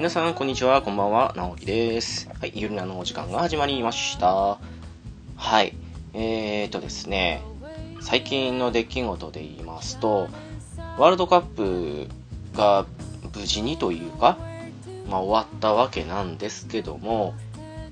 [0.00, 0.80] 皆さん、こんにちは。
[0.80, 1.34] こんばんは。
[1.36, 2.30] 直樹です。
[2.40, 4.56] はい、ゆるなのお時間が始まりました。
[5.36, 5.74] はい。
[6.14, 7.42] えーとですね、
[8.00, 10.30] 最近の出来事で言いますと、
[10.96, 12.08] ワールドカップ
[12.56, 12.86] が
[13.36, 14.38] 無事にというか、
[15.06, 17.34] まあ、終わったわけなんですけども、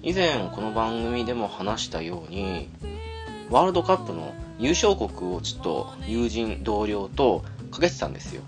[0.03, 2.71] 以前この番組でも話したように、
[3.51, 8.41] ワールドカップの優勝国をちょっと友人、同僚とかけてたんですよ。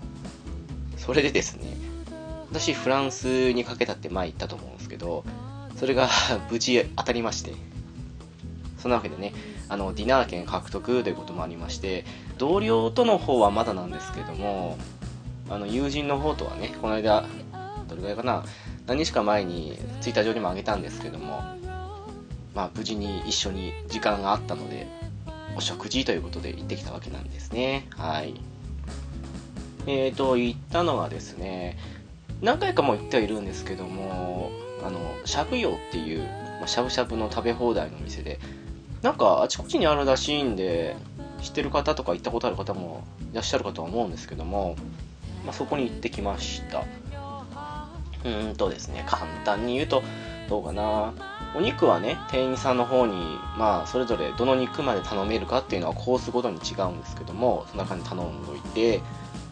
[0.97, 1.80] それでですね、
[2.51, 5.23] 私フランスにかけたって前言ったと思うんですけど、
[5.77, 6.09] それが
[6.51, 7.53] 無事当たりまして、
[8.77, 9.33] そんなわけでね、
[9.69, 12.03] あの、ディナー券獲得ということもありまして、
[12.37, 14.77] 同僚との方はまだなんですけども、
[15.49, 17.23] あの、友人の方とはね、この間、
[17.87, 18.43] どれぐらいかな、
[18.85, 21.55] 何日か前にツイッター上にも上げたんですけども、
[22.53, 24.87] まあ、無事に一緒に時間があったので、
[25.55, 27.87] お食事ということで行ってきたわけなんですね。
[27.95, 28.33] はい。
[29.87, 31.77] えーと、行ったのはですね、
[32.41, 34.51] 何回かも行ってはいるんですけども、
[34.83, 36.27] あの、しゃぶよっていう、
[36.59, 38.39] ま、しゃぶしゃぶの食べ放題の店で、
[39.01, 40.95] なんかあちこちにあるらしいんで、
[41.41, 44.75] 知ってる方とか行ったことある方もいらっしゃるかとは思うんですけども、
[45.45, 46.83] まあ、そこに行ってきました。
[48.23, 50.03] うんとですね、簡単に言うと、
[50.49, 51.13] どうかな。
[51.55, 53.13] お肉はね、店員さんの方に、
[53.57, 59.01] まあ、それぞれどの肉まで頼めるかっていうのはコースごとに違うんですけども、その中に頼んどいて、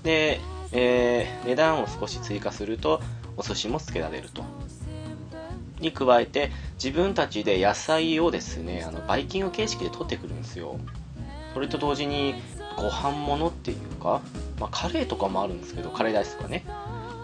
[0.04, 0.40] で、
[0.72, 3.02] えー値段を少し追加すると、
[3.38, 4.44] お寿司もつけられると。
[5.80, 10.78] に加えて、自分たちで野菜をですね、あの、バイキング形式で取ってくるんですよ。
[11.54, 12.36] それと同時に、
[12.76, 14.22] ご飯物っていうか、
[14.60, 16.66] まあ、カレーとかもあるんですけど、カレーライスとかね。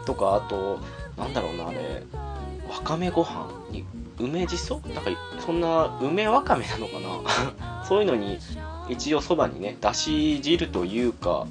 [0.06, 0.80] とか、あと、
[1.18, 2.04] なんだろうな、あれ、
[2.70, 3.86] わかめご飯に、
[4.20, 5.12] 梅じそなんか、
[5.46, 7.00] そんな、梅わかめなのか
[7.60, 7.84] な？
[7.86, 8.40] そういうのに、
[8.90, 11.48] 一応そばにね、だし汁というか、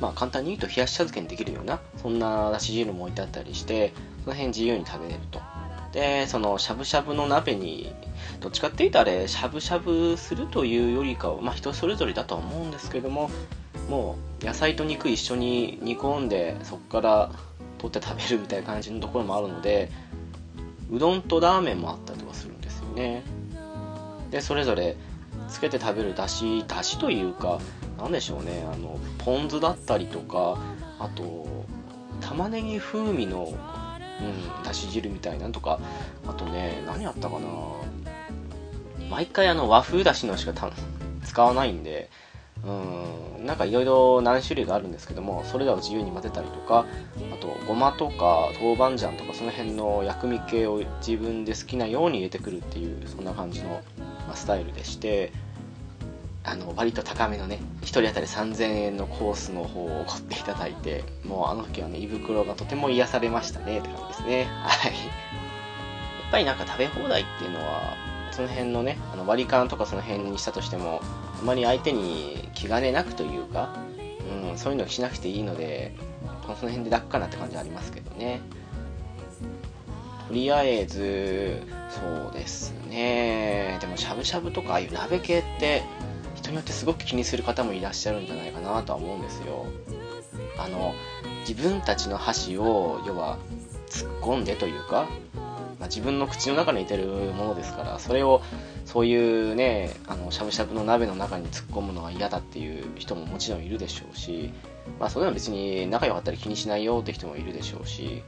[0.00, 3.92] まあ簡単に言うと冷やし茶漬けにできるような、そんなだし汁も置いてあったりして、
[4.24, 5.40] その辺自由に食べれると。
[5.92, 7.92] で、そのしゃぶしゃぶの鍋に、
[8.40, 13.30] どっちかっていうとあれ、しゃぶしゃぶするというよりかは、まあ人それぞれだとは思うんですけども、
[13.88, 17.30] もう野菜と肉一緒に煮込んで、そこから
[17.78, 19.90] 取って食べるみたいな感じのところもあるので、
[20.90, 23.22] うどんとラーメンもあったりとかするんですよね。
[24.30, 24.96] で、それぞれ
[25.50, 27.60] つけて食べるだし、だしというか、
[27.98, 30.58] なんでしょうね、あの、ポン酢だったりとか、
[30.98, 31.46] あと、
[32.20, 33.52] 玉ねぎ風味の、
[34.20, 35.80] うん、だし汁みたいなのとか、
[36.26, 37.46] あとね、何やったかな
[39.10, 40.70] 毎回あの和風だしのしかた
[41.24, 42.10] 使わないんで、
[42.64, 46.86] うん、なんかいろいろ何種類があるんですけども、それらを自由に混ぜたりとか、
[47.32, 53.80] あと、ごまとか豆板醤とかその辺の薬味系を自分で好きなように入れてくるっていう、そんな感じの、
[54.28, 55.32] まスタイルでして、
[56.42, 64.44] あの、割と高めのね、1人当たり3000円のコースの方を買っていただいて、もうあの時はね、胃袋がとても癒されましたね、って感じですね。
[64.44, 64.92] はい。
[64.92, 64.98] や
[66.28, 67.94] っぱりなんか食べ放題っていうのは、
[68.30, 71.00] その辺のね、あの割り勘とかその辺にしたとしても、
[71.40, 73.76] あまり相手に気兼ねなくというか、
[74.50, 75.94] うん、そういうのしなくていいので、
[76.58, 78.40] その辺で楽かなって感じはありますけどね。
[80.30, 83.78] とりあえず、そうですね。
[83.80, 85.82] でもしゃぶしゃぶとかああいう鍋系って、
[86.36, 89.66] 人によってすごく気にする方もいらっしゃるんじゃないかなとは思うんですよ。
[90.56, 90.94] あの、
[91.48, 93.38] 自分たちの箸を、要は、
[93.88, 95.08] 突っ込んでというか、
[95.80, 98.40] まあ、自分の口の中にいてるものですから、それを、
[98.84, 104.52] そういうね、あの、しゃぶしゃぶの鍋の中に突っ込むのは嫌だっていう人ももちろんいるでしょうし、
[105.00, 108.22] まあ、それは別に仲良かったり気にしないよって人もいるでしょうし、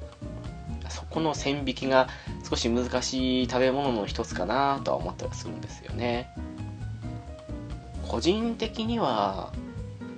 [0.93, 2.09] そこの線引きが
[2.49, 6.29] 少し難しい食べ物の一つかなとは思ったりするんですよね。
[8.07, 9.53] 個人的には、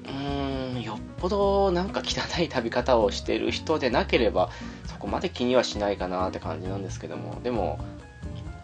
[0.05, 4.51] うーん、よっぽどなんか汚い食べ方をしてる人でなければ、
[4.87, 7.79] そこまで気にはしないかなって感じなんですけども、でも、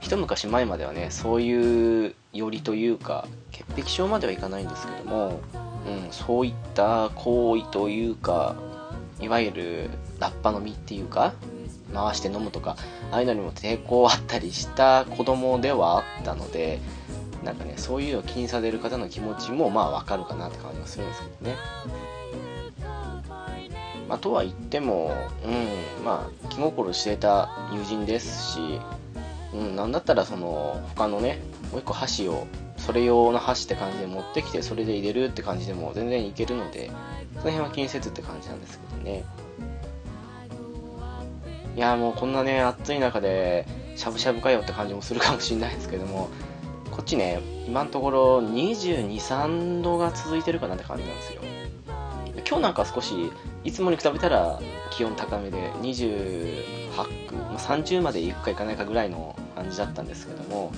[0.01, 5.41] 一昔前まではね、そういうよりというか、潔癖症まではいかないんですけども、
[5.87, 8.57] うん、そういった行為というか、
[9.21, 11.35] いわゆるラッパ飲みっていうか、
[11.93, 12.77] 回して飲むとか、
[13.11, 16.81] ああいうのにも抵抗あったりした子供ではあったので、
[17.45, 21.57] なんかね、そういうのを気にされる方の気持ちもまあわかるかなって感じがするんですけどね。
[24.09, 25.13] まあ、とは言っても、
[25.45, 28.81] うん、まあ、気心してた友人ですし、
[29.55, 31.39] うん、なんだったらその、他のね、
[31.71, 32.47] もう一個箸を、
[32.77, 36.91] それ用の箸って感じで持ってきて、それで入れるって感じでも全然いけるので、
[37.37, 39.25] その辺は気にせずって感じなんですけどね。
[41.77, 46.29] いや、もうこんなね、暑い中で、しゃぶしゃぶかよって感じもするかもしれないですけども、
[46.91, 51.41] こっちね、今のところ22、3度が続いてるかなって感じなんですよ。
[52.47, 53.31] 今日なんか少し
[53.63, 54.59] いつもに比べたら
[54.91, 60.73] 気温高めで28区、まあ、30まで行くか行かないかぐらいの感じだったんですけども、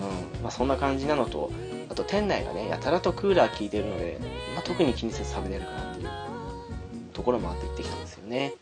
[0.00, 1.50] うんまあ、そんな感じなのと
[1.90, 4.18] あと店内がねやたらとクーラー効いてるので、
[4.54, 6.08] まあ、特に気にせず食べれるかなっていう
[7.12, 8.54] ところもあって行ってきたんですよね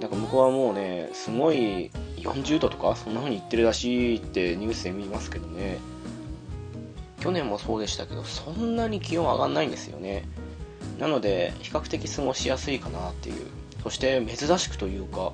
[0.00, 5.78] なんか向こうはもうねすごい40度とかそんな風に言ってるらしいってニュースで見ますけどね。
[7.20, 10.24] 去年もそうでしたけどそんなに気温上がんないんですよね。
[10.98, 13.46] なので比較的過ごしやすいかなっていう。
[13.82, 15.32] そして珍しくというか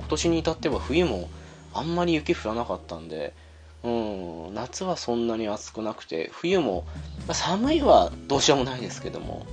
[0.00, 1.28] 今年に至っては冬も
[1.72, 3.32] あんまり雪降らなかったんで
[3.82, 3.88] う
[4.50, 6.86] ん夏はそんなに暑くなくて冬も、
[7.26, 9.46] まあ、寒いはどうしようもないですけども。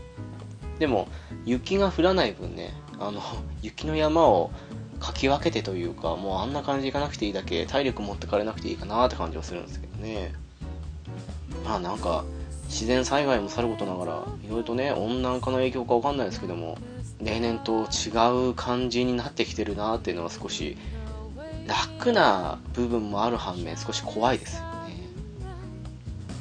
[0.80, 1.08] でも
[1.46, 2.74] 雪が降らない分ね
[3.08, 3.22] あの
[3.62, 4.52] 雪の山を
[5.00, 10.34] かき分けてというかもうあんな感じいかなくていいだけ体力持ってかれなくていいかなって感じはするんですけどね。
[11.66, 12.24] まあなんか
[12.68, 16.78] 自然災害もさることながらいろいろとね温暖化の影響かわかんないですけども
[17.22, 20.78] 例年と違う感じになってきてるなっていうのは少し
[21.68, 24.68] 楽な部分もある反面少し怖いですよね。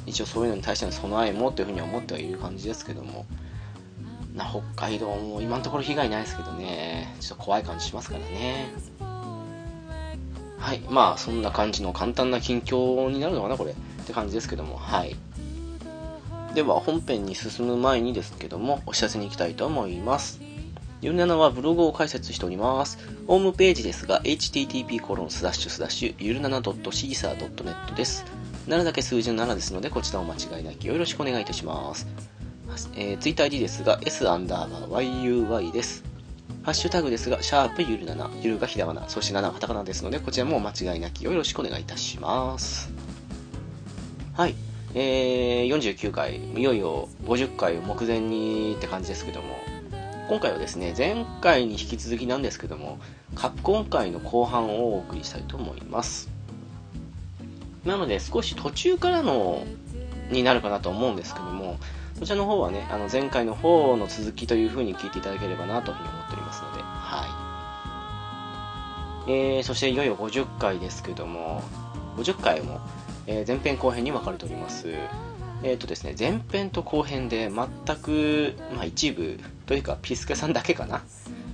[0.05, 3.25] 一応そういうのに対しての備えもっていうふうには思ってはいる感じですけども。
[4.35, 8.71] な北海道も今のところ被害ないですけどねちょっと怖い感じしますからね
[10.57, 13.75] はいまあそんな感じの簡単な近況になるのかなこれっ
[14.05, 15.15] て感じですけどもはい
[16.55, 20.39] では本編に進む前にですけどもお知らせに行きたいと思います
[21.03, 22.97] ゆるななはブログを開設しております。
[23.27, 28.23] ホームページですが、http ゆるなな .caesar.net です。
[28.69, 32.07] 7だけ数字の7ですので、こちらも間違いなきよろしくお願いいたします。
[32.95, 36.03] えー、ツイッター ID ですが、s アンダーバー yuy です。
[36.63, 42.91] ハッシュタグですが、シャープゆるなな、ゆるがひらがな、そして7はカタカナですので、こちらも間違いなきをよろしくお願いいたします。
[44.33, 44.55] はい。
[44.95, 49.57] えー、49回、いよいよ50回を目前にって感じですけども、
[50.29, 52.97] 今回はですね、前回に引き続きなんですけども、
[53.35, 56.29] カプコン回の後半をお送りしたいと思います。
[57.83, 59.65] なので、少し途中からの
[60.31, 61.62] になるかなと思うんですけども、
[62.19, 67.25] そちらの方はね、あの前回の方の続きという風に聞いていただければなというふうに思っておりますので、は
[69.27, 69.31] い。
[69.31, 71.63] えー、そしていよいよ50回ですけども、
[72.17, 72.81] 50回も、
[73.27, 74.89] えー、前編後編に分かれております。
[75.63, 81.03] えっ、ー、とですね、前編と後編で全く、まあ、一部というかピスケさんだけかな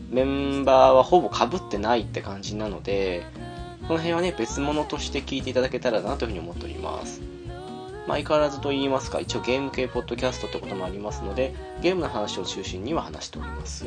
[0.10, 3.24] メンバーはほぼかぶってないって感じなので
[3.88, 7.22] この辺はね別物として聞いていただけたらなというふうに思っております
[8.10, 13.86] まあ、相変わらずと言いますか一応ゲーム系ポッドキャストってこともありますのでゲームの話を中心には話しております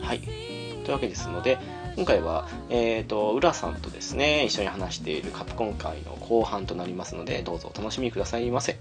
[0.00, 1.58] はいというわけですので
[1.96, 8.78] 今回は、えっ、ー、と、浦さんとですね、一緒に話しているカプコン会の後半となりますので、どうぞお楽しみくださいませ。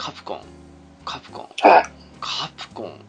[0.00, 0.40] カプコン。
[1.04, 1.48] カプコン。
[1.60, 1.84] はい。
[2.22, 3.00] カプコン。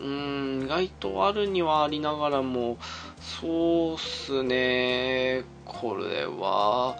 [0.00, 2.76] うん、意外とあるにはありながらも、
[3.40, 6.96] そうっすね、これは、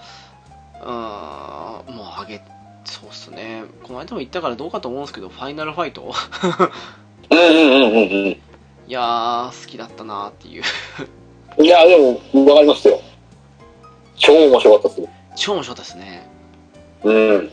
[0.80, 2.40] うん、もうあげ、
[2.84, 6.12] そうっすね、この間も言ったからどうかと思うんですけど、ファイナルファイト
[7.30, 8.28] うんうんうんうんうん。
[8.28, 8.40] い
[8.86, 10.62] やー、好きだったなっていう
[11.60, 13.00] いや、でも、わかりますよ。
[14.14, 16.28] 超面白かったっす超面白かったですね。
[17.02, 17.52] うん。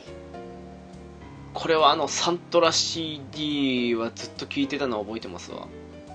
[1.65, 5.67] これはあのサントラ CD はずっと聴いてたのを覚えてますわ。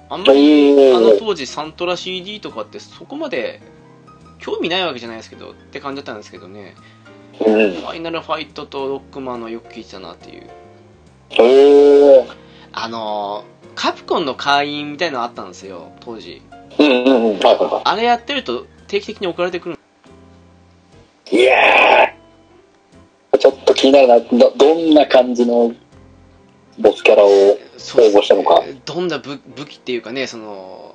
[0.09, 3.61] あんまりあの当時サントラ CD とかってそこまで
[4.39, 6.77] 興味ないわけじゃないですけどって感じだったんですけどね、
[7.37, 10.49] ファイナルファイトとロックマンのよく聴いてたなっていう。
[12.73, 13.43] あの
[13.75, 16.43] カプコンの会員みたいなのあったんですよ当時。
[16.79, 19.79] あれやってると定期的に送られてくる。
[21.33, 21.60] いや
[23.81, 25.75] 気になるなどどんな感じの
[26.79, 30.95] ボスキャラを応募したのか、ね、どんな武武器っていうかねその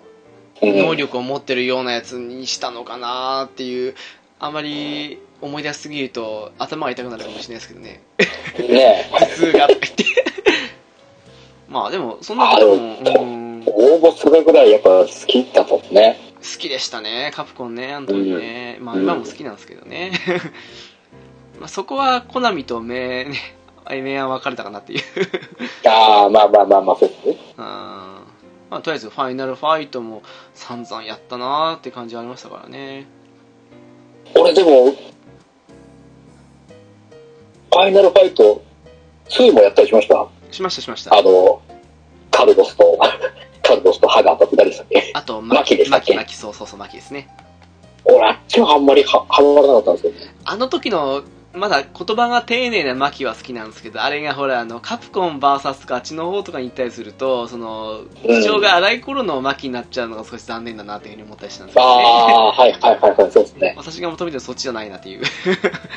[0.61, 3.95] 能力を持ってるようなやつにしたのかなっていう
[4.39, 8.01] あまり思い出しすぎると頭が痛くなるかもしれないですけどね。
[8.59, 10.05] ね頭痛がとか言って。
[11.67, 16.19] まあでもそんなことも、うん、応募するぐらいやっぱ好きだもんね。
[16.59, 18.77] きでしたね、カプコンね、あの時ね。
[18.79, 20.11] まあ今も好きなんですけどね。
[21.59, 23.33] まあそこはコナミと明、ね、
[23.89, 25.01] 明暗分かれたかなっていう。
[25.87, 27.37] ああ、まあまあまあまあ、そうですね。
[27.57, 27.63] うん。
[27.63, 30.21] まあとりあえずファイナルファイトも
[30.53, 33.05] 散々やったなーって感じはありましたからね。
[34.35, 38.61] 俺でも、ファイナルファイト
[39.29, 40.25] 2もやったりしました？
[40.51, 41.15] しましたしました。
[41.17, 41.61] あの、
[42.31, 42.97] カルロスと、
[43.61, 45.11] カルロスと歯が当たって誰でしたっけ？
[45.13, 46.13] あと、マキでしたっけ？
[46.15, 47.27] マキ、マキそうそうそう、マキですね。
[48.05, 50.35] 俺、あっちはあんまりははまらなかったんですよね。
[50.43, 51.23] あの時の、
[51.55, 62.03] まだ言葉が丁寧なマキは好きなんですけど、あれがほら、あの、カプコン VS ガチの方とかに行ったりすると、その、口調が荒い頃のマキになっちゃうのが少し残念だなっていうふうに思ったりしたんですけどね。
[62.03, 63.73] ああ、はいはいはいはい、そうですね。
[63.77, 65.21] 私が求めてるそっちじゃないなっていう、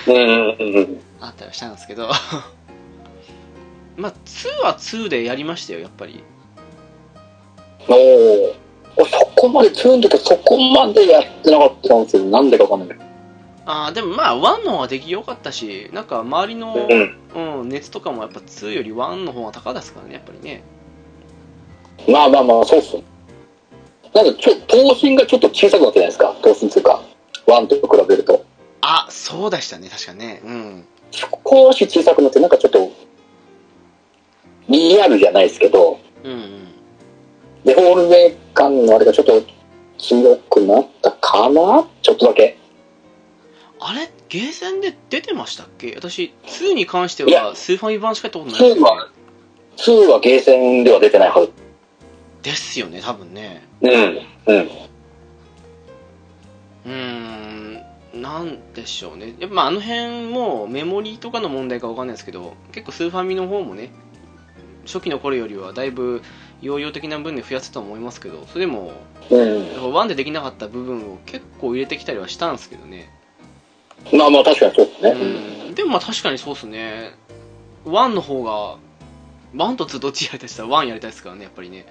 [0.06, 1.00] うんうんうん。
[1.20, 2.08] あったりしたんですけど。
[3.96, 6.22] まあ、2は2でやりましたよ、やっぱり。
[7.88, 8.54] おー
[8.96, 12.24] 俺そこまで、2の時はそこまでやってなかったんですよ。
[12.24, 13.07] なんでかわかんないけど。
[13.70, 16.74] ああ、でもまあ、1の方が出来良かったし、なんか周りの、
[17.34, 17.60] うん。
[17.60, 20.62] うん、熱とかもやっぱ2より1の方が高ですからね、やっぱりね。
[22.10, 22.96] まあまあまあ、そうっす。
[24.14, 26.34] なんかちょ、頭身がちょっと小さくなってないですか？
[26.40, 27.02] 頭身っていうか、
[27.46, 28.42] ワンと比べると。
[28.80, 30.40] あ、そうでしたね、確かね。
[30.42, 30.86] うん。
[31.10, 32.90] 少し小さくなって、なんかちょっと、
[34.70, 36.68] リアルじゃないですけど、うんうん。
[37.64, 39.42] デフォルメ感のあれがちょっと
[39.98, 41.86] 強くなったかな？
[42.00, 42.56] ちょっとだけ。
[43.80, 45.94] あれ、ゲーセンで出てましたっけ？
[45.94, 49.08] 私、2に関してはスーファミ版しかやったことないです2は、
[49.76, 51.52] 2はゲーセンでは出てないはず。
[52.42, 53.66] ですよね、多分ね。
[53.80, 53.90] うん。
[53.90, 53.96] う
[54.54, 54.68] ん。
[56.86, 59.34] うーん、なんでしょうね。
[59.38, 63.92] やっぱまああの辺もメモリーとかの問題かわかんないですけど、結構スーファミの方もね、
[64.86, 66.22] 初期の頃よりはだいぶ
[66.62, 68.92] 容量的な分で増やせたと思いますけど、それでも、
[69.30, 69.66] うん。
[69.66, 73.12] やっぱ1でできなかった部分を結構入れてきたりはしたんですけどね。
[74.12, 75.10] まあまあ確かにそうですね。
[75.10, 77.12] うん、でもまあ確かにそうですね。
[77.84, 78.78] 1の方が、
[79.54, 81.86] 1と2どっちやりたいって言ったら1やりたいですからね、やっぱりね。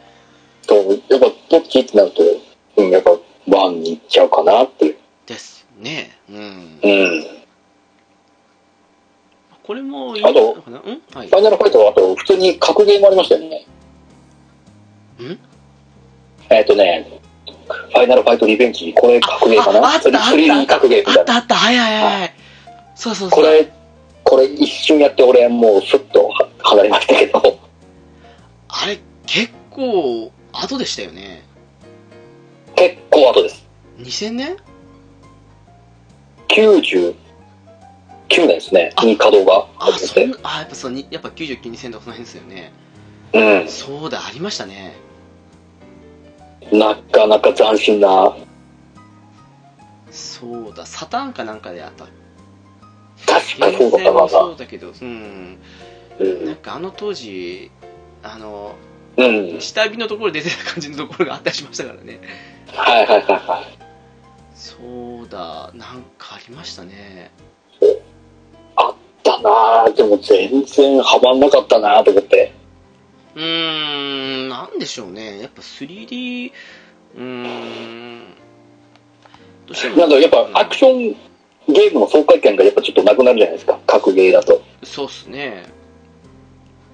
[0.63, 2.23] そう、やっぱどっちってなると、
[2.77, 3.11] うん、やっぱ
[3.47, 4.97] ワンに行っちゃうかなっていう。
[5.25, 6.17] ですね。
[6.29, 6.79] うん。
[6.83, 7.25] うん。
[9.63, 11.01] これもいいあとうん？
[11.13, 11.35] はいフ。
[11.35, 13.65] ァイナルファイトはあと普通に格ゲーもありましたよね。
[15.19, 15.37] ん？
[16.49, 17.19] えっ、とね、
[17.67, 19.79] ファイナルファイトリベンジ、これ格ゲーかな？
[19.79, 21.19] ああったあった 3D 格ゲーみたいな。
[21.19, 22.33] あったあった、はいはいはいはい。
[22.95, 23.39] そうそうそう。
[23.39, 23.71] これ、
[24.23, 27.59] これ一瞬やって俺もうスッとは離れましたけど、
[28.69, 31.43] あれ、結構、後でしたよね。
[32.75, 33.65] 結構後です。
[33.99, 34.57] 2000年
[36.49, 37.15] ？99
[38.29, 40.33] 年ですね、あに稼働があ、始めて。
[40.33, 42.71] そんな、あ、やっぱそう、にやっぱ99、2000とかその辺ですよね。
[43.33, 43.67] うん。
[43.67, 44.95] そうだ、ありましたね。
[46.71, 48.35] なかなか斬新な、
[50.11, 52.05] そうだ、サターンかなんかであった。
[53.25, 54.29] 確かそうだったな。
[54.29, 55.57] そうだけど、うん。
[56.19, 57.71] うんなんかあの当時、
[58.23, 58.75] あの、
[59.17, 59.23] う
[59.57, 59.61] ん。
[59.61, 62.19] 下火のところで出てた感じのところがあったりしましたからね。
[62.67, 63.77] はいはいはいはい。
[64.53, 64.75] そ
[65.23, 67.31] うだ、なんかありましたね。
[69.27, 72.53] だなぁ、でも全然ハマんなかったなぁと思って。
[73.37, 75.39] うーん、なんでしょうね。
[75.39, 76.51] やっぱ 3D、
[77.15, 78.33] うーん、
[79.67, 81.15] どうしてもなんかやっぱアクション
[81.71, 84.59] ゲームの爽快感がやっぱちょっとなくなるじゃないですか、格ゲーだと。
[84.83, 85.65] そうっすね。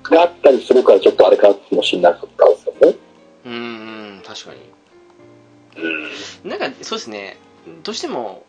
[0.03, 2.97] があったりするからちょっとあれかもしれなかったですよね。
[3.45, 6.49] うーん、確かに。
[6.49, 7.37] なんか、そうですね。
[7.83, 8.43] どうしても、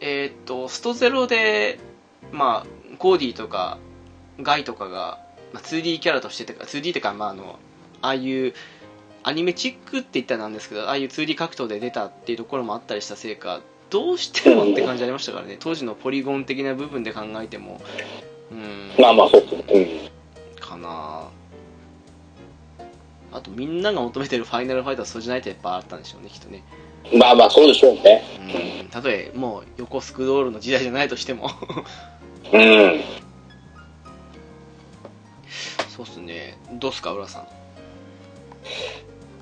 [0.00, 1.78] えーっと、ストゼロで、
[2.32, 3.78] まあ、コーディとか、
[4.40, 5.20] ガイとかが、
[5.52, 7.58] まあ、2D キャラとしててか、2D ってか、まあ、あの、
[8.02, 8.54] ああいう、
[9.22, 13.60] アニメチックって言ったらなんですけど、ああいう 2D 格闘で出たっていうところもあったりしたせいか、
[13.90, 15.56] どうしてもって感じありましたからね。
[15.58, 17.80] 当時のポリゴン的な部分で考えても、
[18.50, 20.10] うん、まあまあそうですね。
[20.60, 21.28] かな
[23.32, 26.62] あとみんなが求めてるファイナルファイトはそうじゃないとやっぱあったんでしょうねきっとね
[27.12, 27.18] うん。
[27.18, 28.22] まあまあそうでしょうね。
[28.80, 31.50] うんたとえもう横スクロールの時代じゃないとしても
[32.52, 33.00] うん。
[35.96, 37.46] そうっすねどうっすか浦さん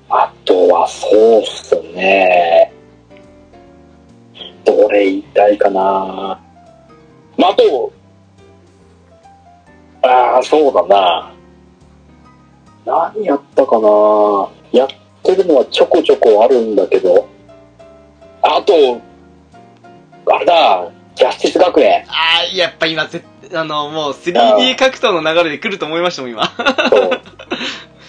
[0.09, 2.71] あとはそうっすね。
[4.63, 6.39] どれ言いたいかな
[7.37, 7.93] まああと、
[10.03, 11.33] ああ、そうだな。
[12.85, 14.87] 何やったかなやっ
[15.23, 17.27] てるのはちょこちょこあるんだけど。
[18.43, 19.01] あと、
[20.31, 22.05] あれだ、ジャスティス学園。
[22.07, 23.23] ああやっぱ今ぜ
[23.53, 27.09] あのもう 3D 格闘の流れで来ると思いましたもん今そう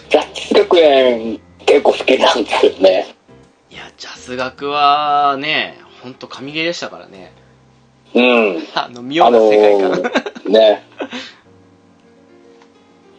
[0.09, 3.17] ジャス学園結構好きなんですよね。
[3.71, 7.33] いやジャス学はね、ほんと神ゲーでしたからね。
[8.15, 8.63] うん。
[8.75, 10.13] あの、妙な世界観。
[10.45, 10.85] ーね。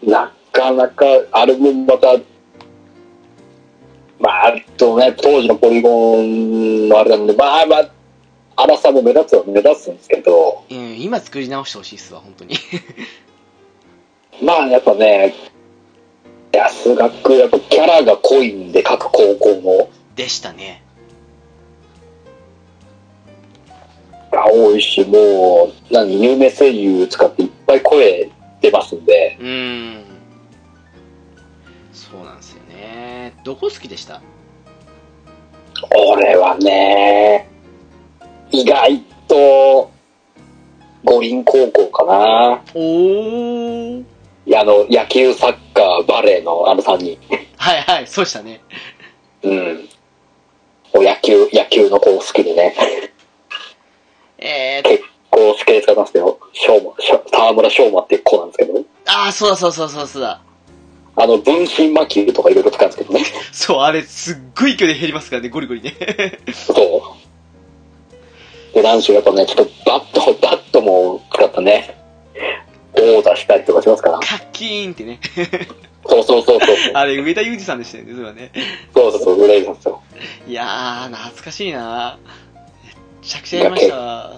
[0.01, 2.13] なかなか、あれもまた、
[4.19, 7.89] まあ、あとね、当時のポリゴンのあれなんで、まあまあ、
[8.59, 12.55] 荒さも目立つは目立つんですけど、うん、今作り直してほしいっすわ、本当に。
[14.43, 15.33] まあやっぱね、
[16.51, 19.89] 安学、やっぱキャラが濃いんで、各高校の。
[20.15, 20.83] でしたね。
[24.31, 28.29] が多いし、もう、何、有名声優使っていっぱい声
[28.61, 30.03] 出ますんで、うーん。
[31.93, 33.33] そうなんですよね。
[33.43, 34.21] どこ好きでした？
[35.95, 37.47] 俺はね、
[38.51, 39.91] 意外と、
[41.03, 42.61] 五輪高校かな。
[42.73, 44.03] おー。
[44.45, 47.17] いや、あの、野球、サッカー、バレーのあの3人。
[47.57, 48.61] はいはい、そうでしたね。
[49.43, 49.89] うん。
[50.93, 52.75] お野球、野球の子好きでね、
[54.37, 56.39] えー、結構好きで使ってますよ。
[56.53, 60.41] 翔馬、しょ沢村翔馬っていう子なんですけど、あー、そうだそうそうそうそうだ。
[61.15, 63.25] あの、分身魔球とかいろいろ使うんですけどね。
[63.51, 65.93] そう、あれ、すっごい勢いで減りますからね、ゴリゴリね。
[66.53, 67.26] そう。
[68.77, 71.97] で、なんしろやっぱね、ちょっとバット、バットも使ったね、
[72.93, 74.19] オーダーしたりとかしますから。
[74.19, 75.19] カッキーンってね。
[76.07, 76.75] そうそうそうそう。
[76.93, 78.51] あれ、上田裕二さんでしたよね、それはね。
[78.93, 80.03] そうそうそう、裏切りますよ。
[80.47, 82.19] いやー、懐かしいな
[82.83, 82.93] めっ
[83.23, 84.31] ちゃくちゃやりました。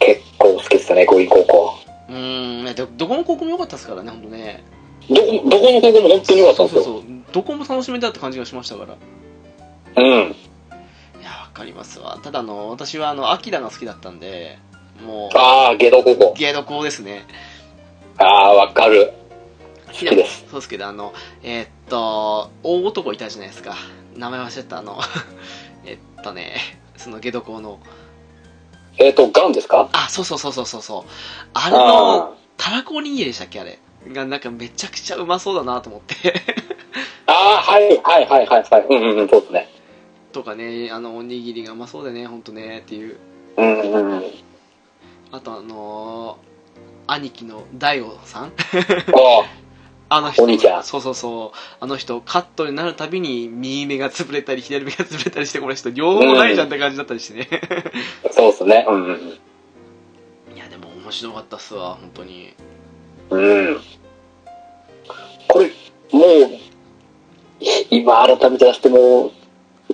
[0.00, 1.74] 結構好きでしたね、五輪高校。
[2.08, 4.64] うーん、ねど、どこの高校も良かったですからね、ほんとね。
[5.10, 6.82] どこ、どこの高校も本当に良かったんですよ。
[6.84, 7.02] そうそうそう。
[7.32, 10.02] どこも楽しめたって感じがしましたから。
[10.02, 10.36] うん。
[11.58, 12.18] かりますわ。
[12.22, 14.58] ただ、あの、私は、あの、アキラが好きだったんで、
[15.04, 16.34] もう、ああ、ゲド高校。
[16.36, 17.26] ゲード校ですね。
[18.18, 19.12] ああ、わかる。
[19.88, 23.74] 好きですそうですけど、あの、えーっと、大男いたじゃないですか。
[24.16, 24.98] 名前忘れた、あの、
[25.86, 26.54] えっとね、
[26.96, 27.78] そのゲド校の、
[28.98, 29.88] えっ、と、ガンですか？
[29.92, 31.10] あ、そうそうそうそうそうそう。
[31.54, 33.78] あの、たらこおにぎりでしたっけ、あれ？
[34.12, 36.34] が、なんかめちゃくちゃうまそうだなと思って。
[37.26, 38.86] ああ、はい、はい、はい、はい、はい。
[38.88, 39.68] うんうんうん、そうですね。
[40.38, 43.16] とかね、あの、おにぎりがうまそうでね、ほんとね、っていう。
[43.56, 44.22] うんうんうん。
[45.32, 46.48] あと、あのー
[47.10, 48.50] 兄貴の大悟さんあ
[50.18, 51.58] あの人、お兄ちゃんそうそうそう。
[51.80, 57.48] あの人、カットになるたびに、右目が潰れたり、左目が潰れたりして、この人、両方ないじゃんって感じだったりしてね。
[58.28, 58.84] あ、そうですね。
[58.86, 59.38] うんうん
[60.54, 62.52] いや、でも面白かったっすわ、本当に。
[63.30, 63.42] うん。
[63.42, 63.80] うん。
[65.48, 65.66] これ、
[66.12, 66.58] もう、
[67.90, 69.32] 今改めて出しても、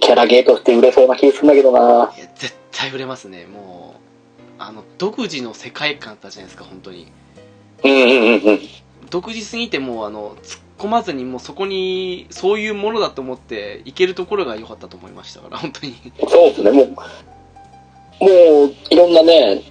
[0.00, 2.12] キャラゲーとして売れそうな気がするんだけどな。
[2.16, 4.00] いや、絶対売れますね、もう。
[4.58, 7.08] あの、独自の世界観だったじゃないですか、本当に。
[7.84, 8.60] うんうんうんうん。
[9.10, 15.94] 独自すぎてもう、あの、突っ込まずに、もうそこに、そういうものだと思って、いけるところが良かったと思いましたから、本当に。
[16.28, 19.62] そうですね、もう、もう、いろんなね、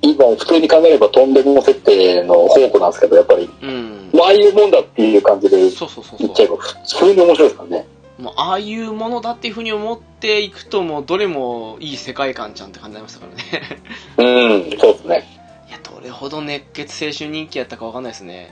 [0.00, 4.10] 今普通に考えればとんでも設定の宝庫なんですけど、やっぱり、うん。
[4.12, 7.86] まあああいうもんだっていう感じで言そうそうそうそっちゃえば普通に面白いですからね。
[8.18, 8.22] う。
[8.22, 13.26] もう、ああいうものだっていうふうに思っていくと、もう、どれもいい世界観ちゃんって感じになりましたか
[14.16, 14.70] らね。
[14.70, 15.38] うん、そうですね。
[15.68, 18.50] いや、どれほど熱血青春人気やったかわかんないですね。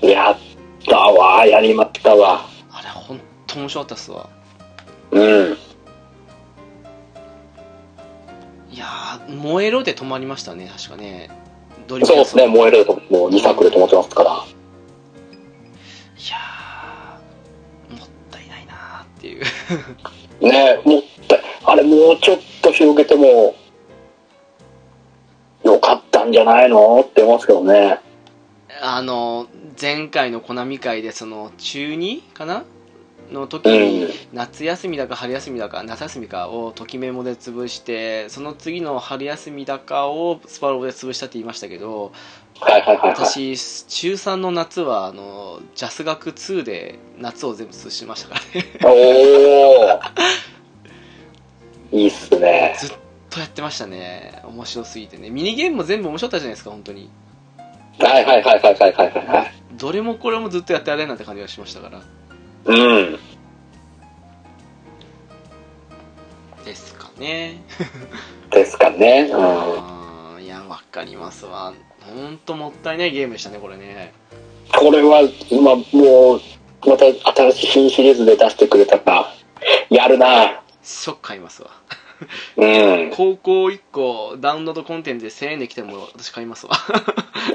[0.00, 0.38] やっ
[0.86, 2.46] たわ、やりましたわ。
[2.70, 4.28] あれ、ほんと面白かったっすわ。
[5.10, 5.56] うん。
[8.72, 11.28] いやー、燃えろで止まりましたね、確かね。
[11.86, 14.30] ドリそうですね、燃えるともう2作で止まってますから。
[14.30, 14.34] い
[16.30, 16.51] やー
[19.22, 19.44] っていう。
[20.40, 23.54] ねもったい、あれもうちょっと広げても、
[25.62, 27.00] よかったんじゃないの？
[27.08, 28.00] って思いますけどね。
[28.80, 29.46] あの、
[29.80, 32.64] 前回のコナミ会で、その、中2かな？
[33.32, 42.12] の時に、うん夏休みだか春休みだか、夏休みかをときメモで潰して、その次の春休みだかをスパロボで潰したって言いましたけど。
[42.60, 43.56] 私、
[43.88, 48.66] 中3の夏は、あの、ジャス学2で夏を全部潰しましたからね。
[48.84, 51.98] おー。
[51.98, 52.76] いいっすね。
[52.78, 52.96] ずっ
[53.28, 54.42] とやってましたね。
[54.44, 55.30] 面白すぎてね。
[55.30, 57.10] ミニゲームも全部面白かったじゃないですか、本当に。
[57.98, 59.52] はいはいはいはいはいはいはい。
[59.74, 62.00] どれもこれもずっとやってやれんなって感じがしましたから。
[62.64, 63.18] うん。
[66.64, 67.62] ですかね。
[68.50, 69.28] ですかね。
[69.32, 71.72] うあーいや、わかりますわ。
[72.00, 74.12] ほんともったいないゲームでしたね、これね。
[74.68, 74.78] ん。
[74.78, 76.40] これは今もう、
[76.88, 77.04] また
[77.50, 79.34] 新しい新シリーズで出してくれたか。
[79.90, 81.70] やるな即買いますわ。
[82.56, 82.66] う
[83.06, 83.10] ん。
[83.14, 86.72] 高校1個ダウンロードコンテンツで1000円で来ても私買いますわ。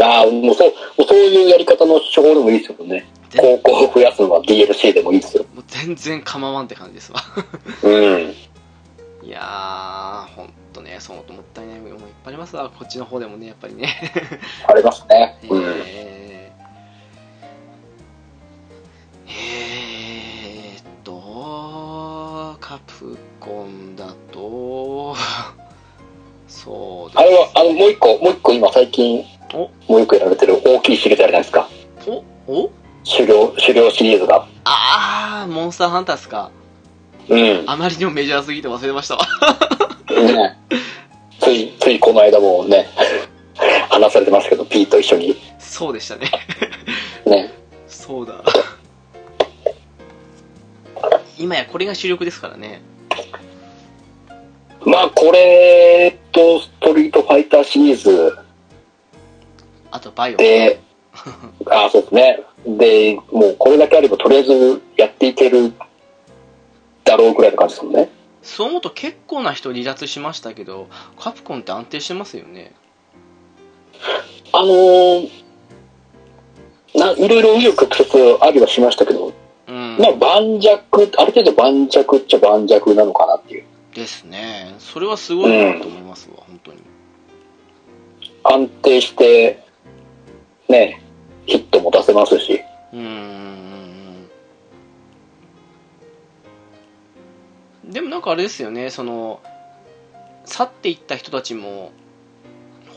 [0.02, 3.08] ああ、もうそう、もうそういうやり方の手法でもいいですよね。
[3.30, 5.46] 全高校を増やすのは DLC でもいいですよ。
[5.54, 7.20] もう全然構わんって感じですわ。
[7.84, 8.34] うん。
[9.28, 13.90] いやー、ほんとね、そう思ったいないもいっぱいありますわ、こっちの方でもね、やっぱりね。
[14.68, 15.38] ありますね。
[15.50, 15.63] うん。
[15.63, 25.16] えー、えーっと、カプコンだと、
[26.48, 31.70] そうですあれは、あの、もう一個、もう一個今最近、おもう一個やられてる大きいシリーズあるじゃないですか。
[32.08, 32.24] お
[32.66, 32.72] お？
[33.10, 34.48] 狩猟、狩猟シリーズが。
[34.65, 36.52] あー、モンスターハンターっすか。
[37.30, 37.63] うん。
[37.65, 39.26] あまりにもメジャーすぎて忘れましたわ。
[40.10, 40.58] ね。
[41.39, 42.88] つい、ついこの間もね、
[43.89, 45.38] 話されてましたけど、ピーと一緒に。
[45.58, 46.30] そうでしたね。
[47.26, 47.54] ね。
[47.88, 48.36] そうだ。
[51.38, 52.82] 今やこれが主力ですからね。
[54.82, 58.38] まあ、これと、ストリートファイターシリーズ
[59.91, 60.38] あとバイオ。
[60.38, 60.80] で、
[61.70, 62.44] あそうですね。
[62.66, 65.74] で、もうこれだけあれば、とりあえずやっていける
[67.04, 68.10] だろうくらいの感じですもんね。
[68.44, 70.88] そう思うと結構な人離脱しましたけど、
[71.20, 72.74] カプコンって安定してますよね。
[74.54, 75.30] あのー
[76.98, 79.34] な、いろいろ紆余曲折ありはしましたけど、
[79.68, 79.98] うん。
[80.00, 80.76] まあ、盤石、あ
[81.26, 83.64] る程度盤石っちゃ盤石なのかなっていう。
[83.94, 84.76] ですね。
[84.80, 86.80] それはすごいなと思いますわ、本当に。
[88.44, 89.64] 安定して、
[90.70, 91.02] ね、
[91.48, 92.62] ヒットも出せますし。
[92.94, 94.30] うーん。
[97.86, 99.42] でもなんかあれですよね、その、
[100.46, 101.92] 去っていった人たちも、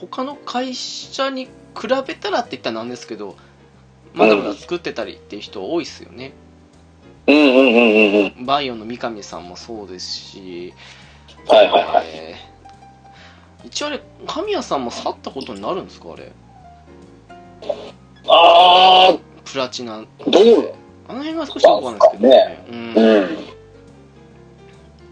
[0.01, 3.37] 他の会社に比べたらって言ったらなんですけど、
[4.13, 6.33] まだまだ作ってたりっていう人多いですよね。
[7.27, 8.47] うんうんうんうんうん。
[8.47, 10.75] バイオの三上さんもそうですし、
[11.47, 12.07] はいはいはい。
[12.09, 12.51] えー
[13.63, 16.33] 一応あれ、神谷さんも去ったことになるんですか、あれ？
[18.29, 20.01] あプラチナ。
[20.01, 20.75] ー、どう
[21.09, 22.67] あの辺が少しよくわかんないですけどね。
[22.71, 23.29] うんうん。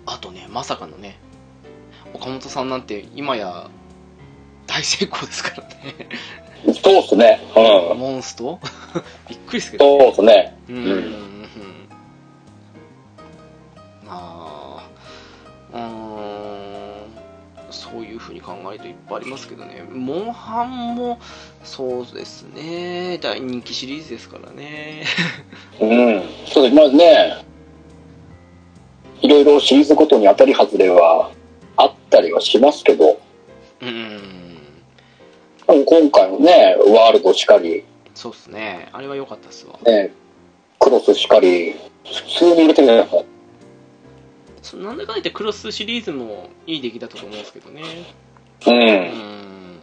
[0.07, 1.19] あとね、まさかのね、
[2.15, 3.69] 岡本さんなんて今や
[4.67, 6.09] 大成功ですからね。
[6.83, 7.41] そうっすね。
[7.57, 7.99] うん。
[7.99, 8.59] モンスト？
[9.29, 10.57] びっくりですけど、そうっすね。
[10.69, 10.77] うん。
[10.77, 10.83] うん。
[10.87, 11.49] うん。
[14.09, 16.08] あーうーん、
[17.71, 19.85] そういうふうに考えるといっぱいありますけどね。
[19.93, 21.19] モンハンも
[21.65, 23.19] そうですね。
[23.19, 25.05] 大人気シリーズですからね。
[25.81, 26.23] うん。
[26.47, 26.75] そうです。
[26.75, 27.45] まあね、
[29.21, 31.31] いろいろシリーズごとに当たり外れは
[31.77, 33.21] あったりはしますけど、
[33.81, 34.21] うん。
[35.67, 38.89] 今回のね、ワールドしかり、そうですね。
[38.93, 39.79] あれは良かったですわ。
[39.85, 40.13] ね、
[40.81, 43.25] クロスしかり、普通に売れてるじゃないですか。
[44.69, 47.83] そなんだかんだ言ってクロスシリーズもいい出来だったと思うんですけどね。
[48.67, 48.71] う。
[48.71, 49.81] うんん。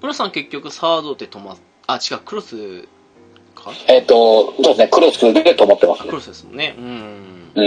[0.00, 1.56] 村さん結局サードで止まっ、
[1.88, 2.82] あ、違う、クロス
[3.56, 3.72] か？
[3.88, 6.14] えっ、と、そうですね、クロスで止まってますねク。
[6.14, 6.74] ロスですもんね。
[6.78, 7.52] うん。
[7.56, 7.64] うん。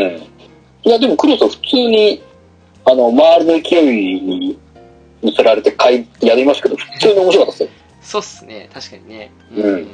[0.84, 2.24] いや、でもクロスは普通に、
[2.86, 4.60] あの、周りの勢いに
[5.22, 7.70] 乗せられて買い、やりましたけど、普通に面白かったですよ。
[8.02, 8.70] そうっすね。
[8.74, 9.32] 確かにね。
[9.54, 9.88] うん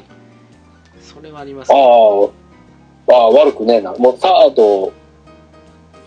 [1.01, 1.81] それはありますあね。
[1.81, 2.29] あ、あ
[3.13, 3.93] あ、悪くねえな。
[3.93, 4.91] もうサード、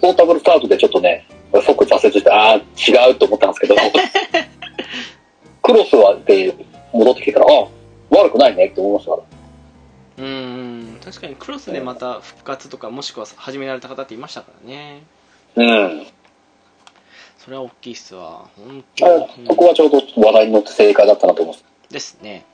[0.01, 1.27] ポータブルスタートでちょっとね、
[1.65, 3.75] 即挫折して、ああ、違うと思ったんですけど、
[5.63, 6.55] クロスはで
[6.93, 7.67] 戻ってきてから、ああ、
[8.11, 9.17] 悪くないねって思いましたか
[10.19, 10.25] ら。
[10.25, 11.01] うん。
[11.05, 15.03] 確かにクロスでまた復活とか、もしくは始められた方っていましたからね。
[15.57, 16.07] うん。
[17.39, 18.49] それは大きいっすわ。
[18.57, 21.65] 本あ当そこはちょうど話題に乗って正解だったなと思います。
[21.91, 22.45] ですね。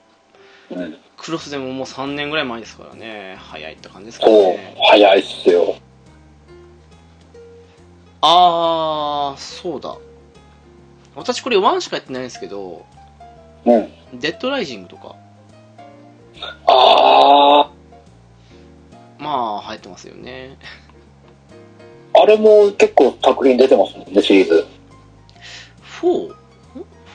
[0.71, 0.97] うん。
[1.17, 3.37] クロスでももう3年ぐらい前ですからね。
[3.39, 5.77] 早いって感じですからそうね。、早いっすよ。
[8.21, 9.97] あー、そうだ。
[11.15, 12.85] 私これ1しかやってないんですけど、
[13.65, 13.89] うん。
[14.19, 15.17] デッドライジングとか、
[16.67, 17.71] あ
[19.19, 20.57] まあ、入ってますよね。
[22.15, 24.67] あ、あれも結構作品出てますもんね、シリーズ。
[26.01, 26.29] 4?
[26.29, 26.35] ん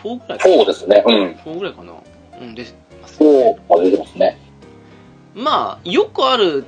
[0.04, 1.04] ?4 ぐらい4ですね。
[1.06, 1.32] うん。
[1.54, 1.94] 4ぐらいかな
[2.42, 2.66] うん、出
[3.40, 3.78] てますよね。
[3.78, 4.38] 4まで出てますね。
[5.36, 6.66] まあ、よくある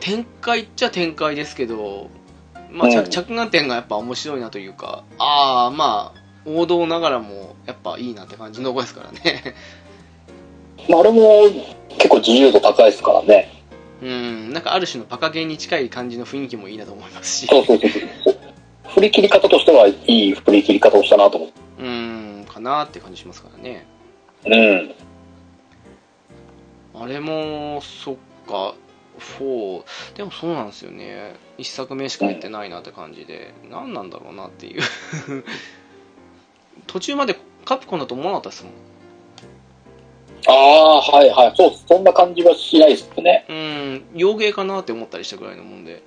[0.00, 2.10] 展開っちゃ展開ですけど、
[2.70, 9.54] まあ、うん着着眼点がやっぱ面白いなというか、ああ、まあ、王道ながらも、やっぱいいなって感じの子ですからね。
[10.88, 11.48] まあ、あれも
[11.90, 13.52] 結構自由度高いですからね。
[14.02, 17.46] うん、なんかある種のパカゲーに近い感じの雰囲気もいいなと思いますし。
[17.46, 17.90] そうそうそう
[18.24, 18.36] そう。
[18.94, 21.60] 振り切り方としてはいい振り切り方をしたなと思って。
[21.80, 23.86] うん、かなって感じしますからね。
[24.46, 24.94] うん。
[27.00, 28.74] あれも、そっか、
[29.38, 29.84] 4、
[30.16, 31.34] でもそうなんですよね。
[31.58, 34.82] 一作目しかやってないなって感じで、何なんだろうなっていう。
[36.86, 38.72] 途中までカプコンだと思わなかったですもん。
[40.46, 41.54] ああ、はいはい。
[41.56, 43.46] そう、そんな感じはしないですね。
[43.48, 46.02] うん、洋芸かなって思ったりしたぐらいのもんで。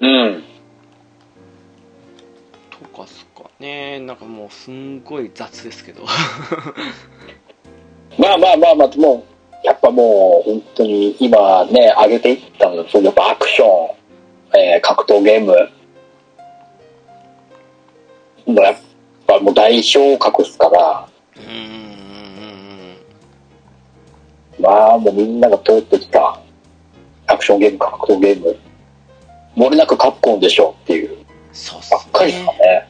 [0.00, 0.44] うん。
[3.42, 6.06] かねなんかもうすんごい雑ですけど
[8.18, 9.24] まあまあまあまあ、もう、
[9.62, 15.70] やっぱもう、本当に今ね、上げていったのは、そうやっぱアクション、えー格闘ゲーム、
[18.46, 18.76] もうやっ
[19.26, 21.62] ぱもう大昇格ですから、うーんうん
[24.58, 24.62] うん。
[24.62, 26.40] まあもうみんなが通ってきた
[27.28, 28.56] アクションゲーム、格闘ゲーム、
[29.56, 31.24] 漏れなくカプコンでしょっていう。
[31.52, 32.58] そうっすばっかりですかね。
[32.58, 32.88] ね。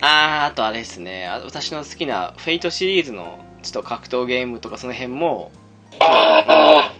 [0.00, 1.26] あーあとあれですね。
[1.26, 5.50] あ私の好きなフェイトシリーズのちょっと格闘ゲームとかその辺も
[5.98, 6.92] あ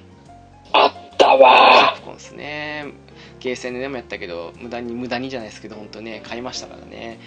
[0.73, 2.87] あ、あったわカプコンですね
[3.39, 7.21] ゲーセンでもやったけど無駄に無駄にじゃないですけど本当ね買いましたからね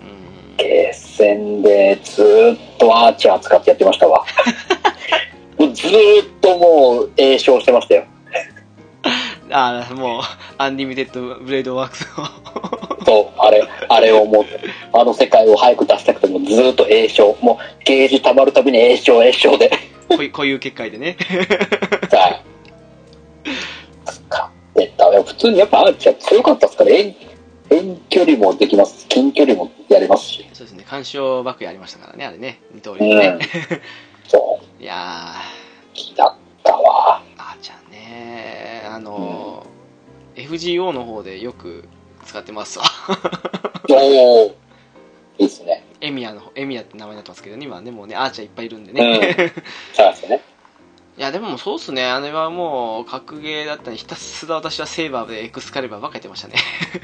[0.00, 4.24] うんゲーセンでずーっとアーチャー使ってやってましたわ。
[5.58, 5.90] もうずー
[6.24, 8.04] っともう栄唱してましたよ。
[9.50, 10.22] ああもう
[10.58, 12.81] アンリミテッドブレードワークスを
[13.12, 14.44] そう、あれ、あれをもう、
[14.92, 17.36] あの世界を早く出したくてもずーっと詠唱。
[17.42, 19.70] もうゲージ溜まるたびに詠唱、詠唱で。
[20.08, 21.16] こういうこういう結界でね
[22.10, 22.42] はい。
[24.04, 25.10] 使ってた。
[25.10, 27.14] いや普通にやっぱアーチャー強かったですから、遠
[27.70, 29.06] 遠距離もできます。
[29.08, 30.48] 近距離もやれますし。
[30.52, 33.38] そうですね干将莫耶ありましたからねあれね二刀うん流でね。
[34.28, 35.34] そう、いや
[35.94, 37.22] 好きだったわ。
[37.36, 39.72] ーあーちゃんねあのー
[40.48, 41.84] FGO の方でよく
[42.24, 42.84] 使ってますわ
[43.90, 44.56] おお
[45.38, 45.84] いいっすね。
[46.00, 49.52] エミヤのエミヤって名前になってますけどね今ねもうねアーチャーいっぱいいるんでうんね、
[49.94, 50.40] そうですね。
[51.18, 56.54] いやでもそうっすねあれはもう格ゲーだったりひたすら私はセーバーでエクスカリバーばっかやってましたね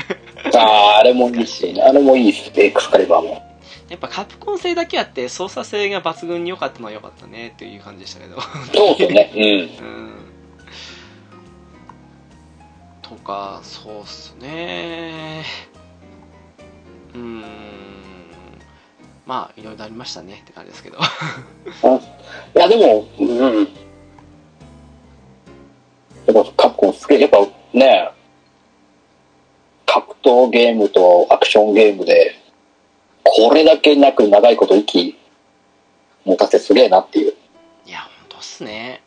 [0.56, 1.82] ああ、あれもいいっすね。
[1.82, 2.66] あれもいいっすね。
[2.66, 3.42] エクスカリバーも。
[3.88, 9.32] やっぱカプコン製だけあって操作性が抜群に良かったのは良かったねっていう感じでしたけどそうですよね。
[9.34, 9.42] うん。
[9.86, 10.27] うん
[13.28, 15.44] かそうっすね
[17.14, 17.42] うん
[19.26, 23.68] まあいろいろありましたねって感じですけどいや、でも、うん。
[26.26, 27.20] やっぱカプコン好き。
[27.20, 28.10] やっぱね、
[29.86, 32.34] 格闘ゲームとアクションゲームで、
[33.22, 35.16] これだけなく長いこと息
[36.24, 37.34] 持たせすげえなっていう。
[37.86, 39.02] いや本当っすね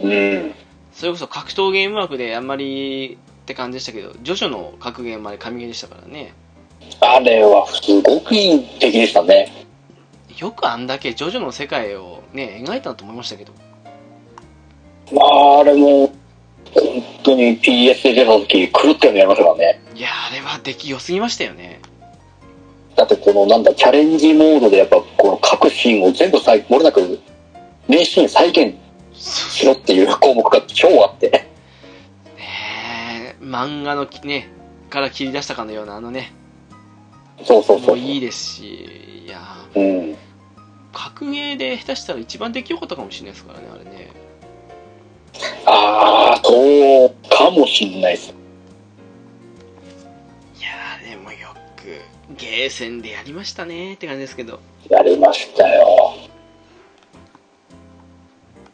[0.00, 0.54] うん。
[0.92, 6.34] それこそ格闘ゲーム枠であんまりって感じでしたけどジョジョの格ゲームまで神ゲーでしたからね
[7.00, 9.66] あれはすごくいい出来でしたね。
[10.36, 13.52] よくあんだけジョジョの世界をね描いたなと思いましたけど
[15.12, 16.12] まあ、あれも、
[16.74, 19.80] 本当に PS で出た時狂ったようにやりましたからね。
[19.94, 21.80] いやあれは出来良すぎましたよね
[22.96, 27.20] だってこのなんだ、チャレンジモードでやっぱこの各シーンを全部再、漏れなく、
[27.86, 28.74] 名シーン再現
[29.14, 31.55] しろっていう項目が超あって。
[33.46, 34.50] 漫画のね
[34.90, 36.32] から切り出したかのようなあのね
[37.44, 37.88] そうそうそう。
[37.88, 39.40] もういいですしいや
[39.74, 40.16] うん。
[40.92, 44.10] 格ゲーで下手したら一番出来良かったかもしれないですからねあれね
[45.66, 48.30] ああ、そうかもしんないです。
[50.58, 52.00] いやーでもよく
[52.38, 56.14] ゲーセンでやりましたねって感じですけどやりましたよ。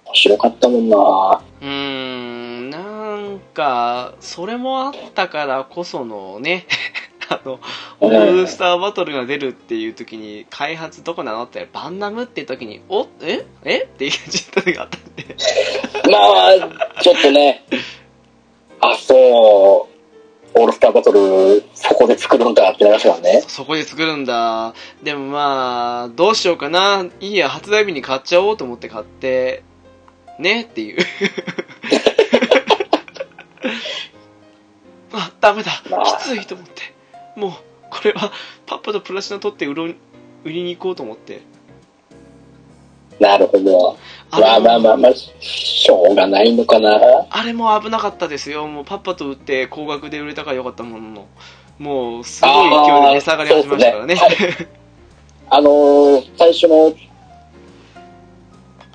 [0.07, 2.32] 面白かったもんなうー
[2.63, 2.79] んな
[3.17, 6.67] んかそれもあったからこそのね
[7.29, 7.61] あの
[8.01, 13.79] オールスターバトルが出るっていう時に開発どこなのってバンナムって時におええ？
[13.85, 15.37] っていう感じだったのがあったんで。
[16.11, 16.19] ま
[16.99, 17.65] あ、ちょっとね、
[18.81, 19.93] あ、そう、
[20.55, 23.43] オールスターバトル、そこで作るんだってなりましたね。
[23.47, 24.75] そこで作るんだ。
[25.03, 27.07] でもまあどうしようかな。
[27.21, 29.63] いいや発売日に買っちゃおうと思って買って
[30.39, 30.99] ねっていう
[35.13, 35.83] あダメだ。
[35.91, 36.05] まあ。
[36.05, 36.95] きついと思って。
[37.37, 37.53] もう
[37.91, 38.33] これは
[38.67, 39.95] パッパとプラチナ取って売ろ売
[40.47, 41.43] りに行こうと思って。
[43.21, 43.99] なるほど。
[44.31, 46.99] あまあまあまあまあ、しょうがないのかな。
[47.31, 48.67] あれも危なかったですよ。
[48.67, 51.27] もうパッパと売って高額で売れたからよかったものの。
[51.79, 54.17] もうすごい勢いで値下がり始めましたからね。
[55.51, 56.95] あ のー最初の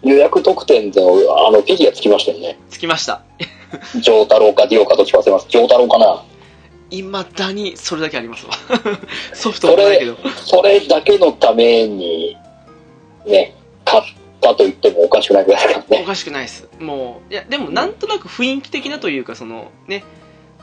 [0.04, 1.10] 予約特典での
[1.48, 2.58] あのフィギュアつきましたよね。
[2.70, 3.22] つきました
[4.00, 5.48] ジョータロウかディオかどっちか忘れます。
[5.50, 6.24] ジョータロウかな。
[6.90, 8.54] いまだにそれだけありますわ
[9.34, 12.38] ソフトもないけどそれだけのために、
[13.26, 14.04] ね、買っ
[14.40, 16.04] たと言ってもおかしくないぐらいですからね。
[16.04, 20.04] おかしくないですもういやでもなんとなく雰囲気的なというかそのね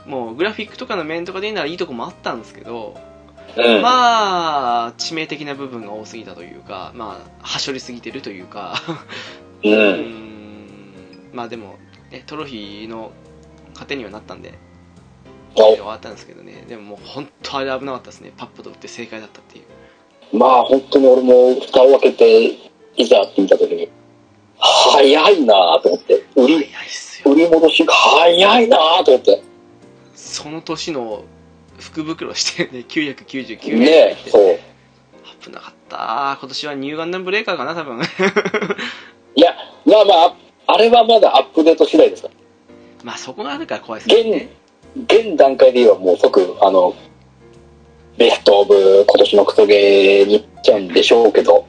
[0.07, 2.95] もうグラフィックとかの面とかで言うならいいとこもあったんですけど、
[3.57, 3.81] うん。
[3.81, 8.81] まあ致命的な部分が多すぎたというかまあはしょりすぎてるというか
[9.63, 9.69] う。
[9.69, 9.75] うん
[11.29, 11.77] んまあでも、
[12.15, 13.11] ね、トロフィーの
[13.75, 14.53] 糧にはなったんで
[15.53, 16.63] 終わったんですけどね。
[16.67, 18.31] でももう本当あれ危なかったですね。
[18.35, 20.37] パッポと打って正解だったっていう。
[20.37, 23.89] まあ本当に俺も蓋を開けて、いざって見たときに、
[24.57, 26.69] 早いなと思って、売り、
[27.25, 29.43] 売り戻しが早いなと思って。
[30.15, 31.23] その年の
[31.79, 34.59] 福袋してね999円ねえ、そう。
[35.41, 38.01] 危なかった今年はニューガンダムブレーカーかな多分。
[39.35, 39.53] いや、
[39.85, 42.29] まあまあ、あれはまだアップデート次第ですか？
[42.29, 42.33] ら。
[43.03, 44.49] まあそこがあるから怖いですね。
[45.07, 46.95] 現、現段階で言えばもう即、あの、
[48.17, 51.67] ベストオブ今年のクソゲーに行っちゃうんでしょうけど、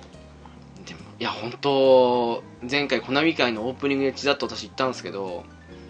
[0.86, 5.42] でもいや本当前回コナミ会のオープニングでちらっと私言ったんですけど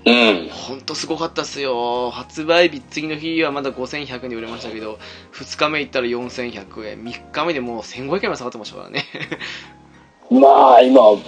[0.07, 0.49] うん。
[0.51, 2.11] 本当すごかったっすよ。
[2.11, 4.99] 発売日次の日はまだ5100円で売れましたけど
[5.35, 7.05] 2日目行ったら4100円。
[7.05, 9.05] 3日目でもう1500円まで下がってましたからね。
[10.31, 11.23] まあ今もう、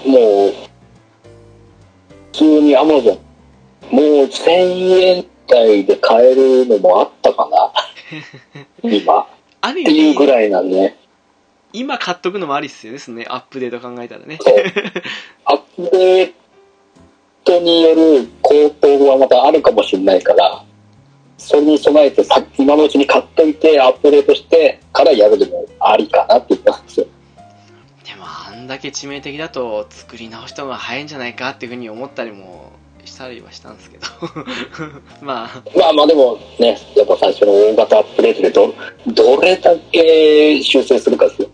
[2.69, 7.73] にアマゾン、もう1000円台で買えるのもあったかな？
[8.91, 9.27] 今。
[9.61, 10.97] あるっていうぐらいなんでね。
[11.73, 14.39] 今買っとくのもありっすよねそのねアップデート考えたらね。
[15.45, 16.33] アップデー
[17.45, 20.65] トによる高騰はまたあるかもしれないから、
[21.37, 27.07] それに備えてさ今のうちに買っといてアップデートしてからやるでもありかなって言ってますよ。
[28.09, 32.73] でもあんだけ致命的だと作り直した方が早いんじゃないかっていうふうに思ったりも
[33.05, 34.07] したりはしたんですけど。
[35.21, 35.63] まあ。
[35.77, 38.75] まあまあでもね、やっぱ最初の大型アップデートでど、
[39.09, 41.49] どれだけ修正するかですよ。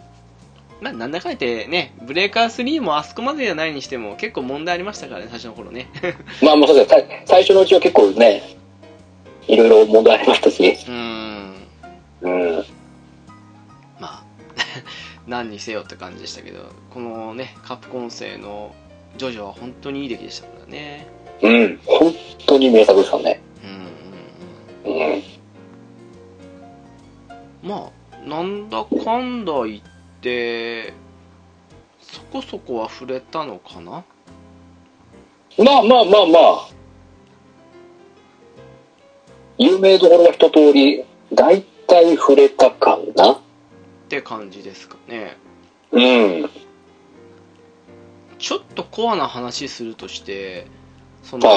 [0.81, 5.89] まあなんだかんだ言ってねブレーカー3もあそこまでじゃないにしても結構問題ありましたからね最初の頃ね。
[6.43, 8.57] まあまあそうですね、最最初のうちは結構ね、
[9.49, 11.55] いろいろ問題ありましたし、うーん。
[12.23, 12.65] うん。
[13.99, 14.25] まあ
[15.27, 18.75] 何にせよって感じでしたけどこのねカプコン製の
[19.17, 21.09] ジョジョは本当にいい出来でしたからね
[21.43, 21.81] うん。
[21.85, 22.15] 本
[22.47, 23.41] 当に名作ですからね。
[24.85, 25.23] うんうんうんうん。
[27.63, 29.81] まあなんだかんだ言っ
[30.21, 30.93] て
[32.01, 34.05] そこそこは触れたのかな？
[35.57, 36.69] まあまあまあまあ、
[39.57, 43.41] 有名どころは一通り、大体触れたかな。
[44.19, 45.37] って感じですかね。
[45.91, 46.51] うん。
[48.39, 50.67] ちょっとコアな話するとして
[51.23, 51.49] その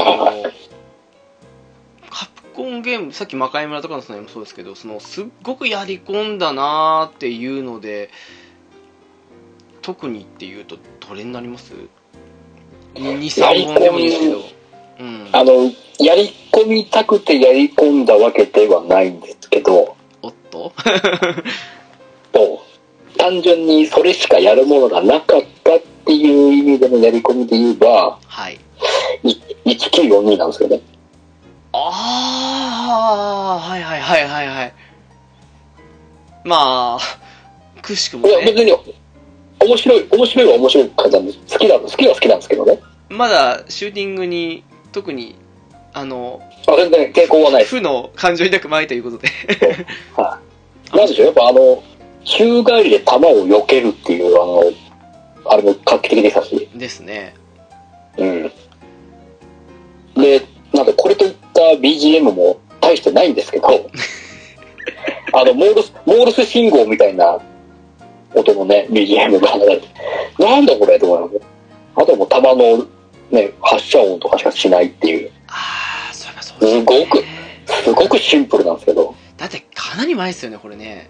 [2.10, 8.10] カプコンゲームさっき魔界村とかのそのもそうですけどそのすっごくやり込んだなーっていうので
[9.82, 11.74] 特にっていうとどれになります
[12.96, 14.42] ？23本でもいいですけど。
[15.00, 15.30] うん。
[15.32, 15.54] あの、
[16.00, 20.74] やり込みたくてやり込んだわけではないんですけど、おっと？
[22.32, 22.64] と
[23.18, 28.60] 単純にそれしかやるものがなかったっていう意味でのやり込みで言えば、はい
[29.24, 30.82] い1942なんですよね。
[31.74, 34.74] ああはいはいはいはいはい
[36.44, 37.00] まあ
[37.82, 38.72] くしくもいや、別ねに、
[39.60, 41.40] 面白い、面白いは面白い感じなんです。
[41.52, 42.80] 好きな、好きは好きなんですけどね。
[43.10, 45.36] まだシューティングに特に
[45.94, 47.66] あのあ全然抵抗はない。
[47.66, 49.30] 負の感情抱く前ということで
[50.16, 50.40] は
[50.94, 50.98] い。
[50.98, 51.84] なんでしょう、やっぱあの、
[52.28, 54.64] 宙返りで弾を避けるっていう、あの、
[55.46, 56.70] あれも画期的でしたし。
[56.76, 57.34] ですね
[58.18, 58.52] うん。
[60.16, 63.68] で、なんでこれといった BGM も大してないんですけど、
[65.34, 67.40] あの、モールス、モールス信号みたいな
[68.36, 69.88] 音のね、BGM が流れて、
[70.38, 71.46] なんだこれと思います。
[71.96, 72.86] あとはもう弾の
[73.32, 77.24] ね、発射音とかしかしないっていう、ああそういえばそうですねすごく
[77.84, 81.10] すごくシンプルなんですけど、だってかなり前ですよねこれね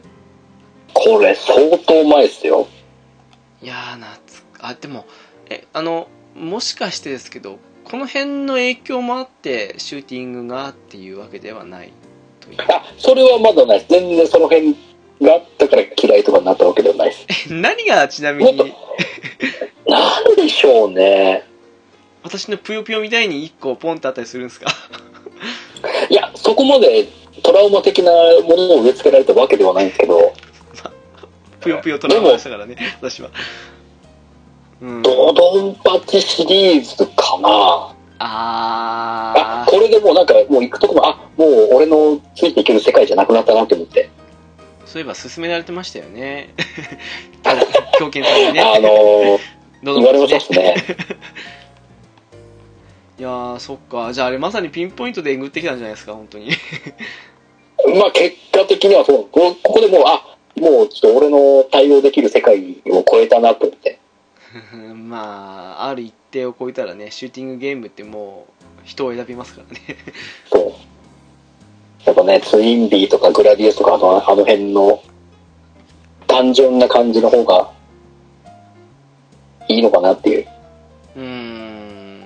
[1.00, 2.68] これ相当前ですよ。
[3.62, 5.06] いやーなつあでも
[5.50, 11.94] えあのもしかしてですけどこの辺の影響もあってシューティングがっていうわけではない
[12.42, 13.86] というあ、それはまだない。
[13.88, 14.72] 全然その辺
[15.22, 17.54] があったから嫌いとかになったわけではないです。
[17.54, 18.58] 何がちなみに？
[19.88, 21.44] なんでしょうね。
[22.24, 24.68] 私のぷよぷよみたいに1個ポンってあったりするんですか？
[26.10, 27.08] いや、そこまで
[27.44, 30.34] トラウマ的なものを植え付けられたわけではないんですけど、
[31.60, 33.30] ぷよぷよトラウマでしたからね私は。
[34.82, 35.02] うん。
[35.02, 37.96] ドドンパチシリーズかな。
[38.20, 44.10] ああ、ーこれでもうなんかもう行くとこも、あ、もう俺のついていける世界じゃなくなったなって思って。
[44.86, 46.54] そういえば勧められてましたよね。
[47.44, 47.64] ただ
[48.00, 48.62] 狂犬さんにね。
[48.62, 49.40] あのー、
[49.84, 50.76] ど言われましたしね。
[53.20, 54.14] いやーそっか。
[54.14, 56.52] じゃああれまさにピンポイントでえぐってきたんじゃないですか本当に。
[58.00, 64.00] まあ結果的にはそう、こここでもう、あ、もうちょっと俺の対応できる世界を超えたなと思って。
[64.94, 69.98] まあある一定を超えたらねシューティングゲームってもう人を選びますからね
[70.52, 70.74] そう。
[72.06, 75.04] やっぱね、ツインビーとかグラディウスとかあのあの辺の
[76.26, 77.70] 単純な感じの方が
[79.68, 80.48] いいのかなっていう。
[81.18, 82.24] うーん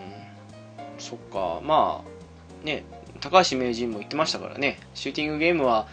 [0.99, 2.83] そっかまあね
[3.21, 5.87] 高橋名人も言ってましたからねシューティングゲームは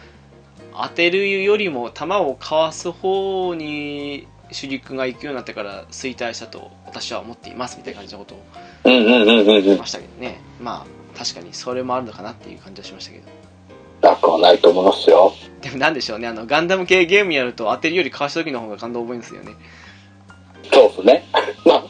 [0.81, 8.43] 当てるよりも球をかわす方に主軸が行くようになってから衰退したと私は思っていますみたいな感じのことを。
[8.85, 10.41] 言いましたけどね。
[10.61, 13.25] まあ確かにそれもあるのかなっていう感じはしましたけど。
[14.01, 15.33] なくはないと思いますよ。
[15.61, 16.27] でもなんでしょうね。
[16.27, 19.51] あのガンダム系ゲームやると当てるよりかわした時の方が感動を覚えるんですよね。
[20.71, 21.25] そうですね。
[21.65, 21.83] まあ、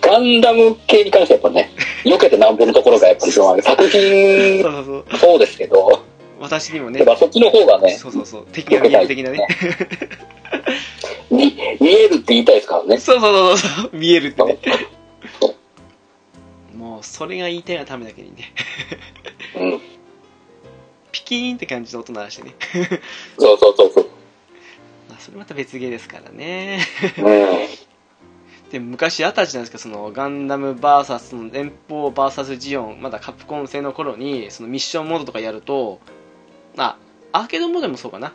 [0.00, 1.70] ガンダム系に関してはやっぱね、
[2.04, 4.62] 避けてなんぼのところがやっぱり作品
[5.18, 6.02] そうですけど、
[6.42, 7.04] 私にもね。
[7.16, 8.46] そっちの方がね、そうそうそう。
[8.50, 9.46] 敵が見える的なね。
[11.30, 12.98] 見見えるって言いたいですからね。
[12.98, 13.90] そうそうそうそう。
[13.96, 14.58] 見えるってね。
[16.74, 18.52] もうそれが言いたいがためだけにね。
[19.56, 19.80] うん。
[21.12, 22.56] ピキーンって感じの音鳴らしてね。
[23.38, 24.06] そうそうそうそう。
[25.08, 26.80] まあそれまた別ゲーですからね。
[27.18, 28.72] うん。
[28.72, 29.78] で昔あったじゃないですか。
[29.78, 33.00] そのガンダム VS の連邦 VS ジオン。
[33.00, 36.00] まだカプコン製の頃にそのミッションモードとかやると
[36.76, 36.96] あ
[37.32, 38.32] アーケードモードもそうかな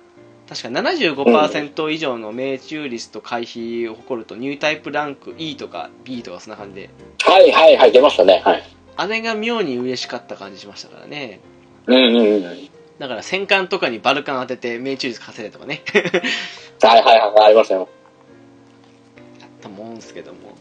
[0.47, 6.89] 確か75%以上の命中率と回避を誇るとニュータイプランク E とか B とかそんな感じで
[7.23, 8.41] はいはいはい、出ましたね。
[8.45, 8.63] はい。
[8.95, 11.41] あれが妙に嬉しかった感じしましたからね
[11.85, 12.69] うんうんうん。
[12.97, 15.83] だから戦艦とかにバルカン当てて命中率稼いでとかね
[16.81, 17.89] はいはいはい、ありましたよ。
[19.41, 20.55] やったもんですけども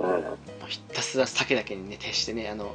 [0.00, 0.08] うん。
[0.08, 0.18] も
[0.66, 2.74] うひたすら酒だけにね徹してねあの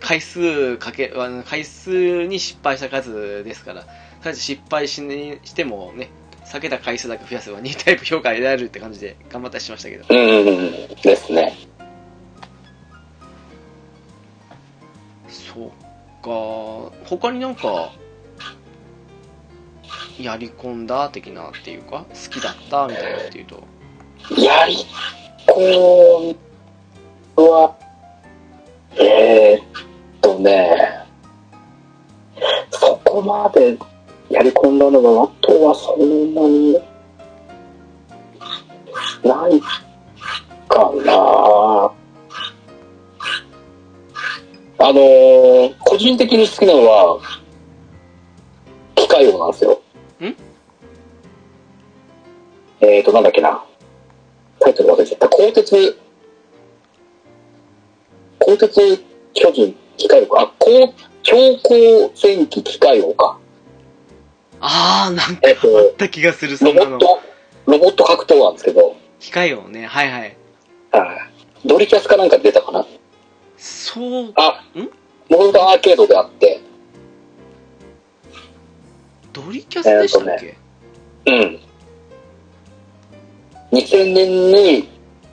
[0.00, 1.12] 回数かけ
[1.44, 3.92] 回数に失敗した数ですからとり
[4.26, 6.10] あえず失敗し,、ね、してもね
[6.44, 10.96] 避けた回数だけ増やせば2タイプ評価得られるって感じで頑張ったりしましたけどうん。
[11.02, 11.54] ですね。
[15.28, 15.70] そう
[16.22, 16.30] か
[17.04, 17.92] 他になんか
[20.18, 23.62] やり込んだ的なっていうか好きだったみたいなっていうと？
[24.36, 24.76] やり
[25.46, 26.36] こ
[27.36, 27.76] んは、
[28.96, 29.66] えー、っ
[30.34, 31.06] とね、
[32.70, 33.78] そこまで
[34.28, 36.74] やり込んだのが、あとはそんなに、
[39.24, 39.60] ない
[40.68, 41.12] かな
[44.80, 47.18] あのー個人的に好きなのは、
[48.94, 49.80] 機械音なんですよ。
[50.20, 50.36] ん？
[52.80, 53.64] えーと、なんだっけな。
[54.60, 55.28] タイトル忘れちゃった。
[55.28, 55.98] 鋼鉄、
[58.40, 59.04] 鋼鉄
[59.34, 60.40] 巨人機械王か。
[60.40, 63.38] あ、高超高戦機機械王か。
[64.60, 67.20] ああなんかえっと、あった気がするそんなのロボット、
[67.66, 70.36] ロボット格闘なんですけど、機械音ねはいはいはい
[71.66, 72.86] ドリキャスかなんかで出たかな。
[73.56, 74.88] そうあん、
[75.28, 76.60] モードアーケードであって、
[79.32, 80.56] ドリキャスでしたっけ、
[81.26, 81.60] うん。
[83.72, 84.88] 2000年に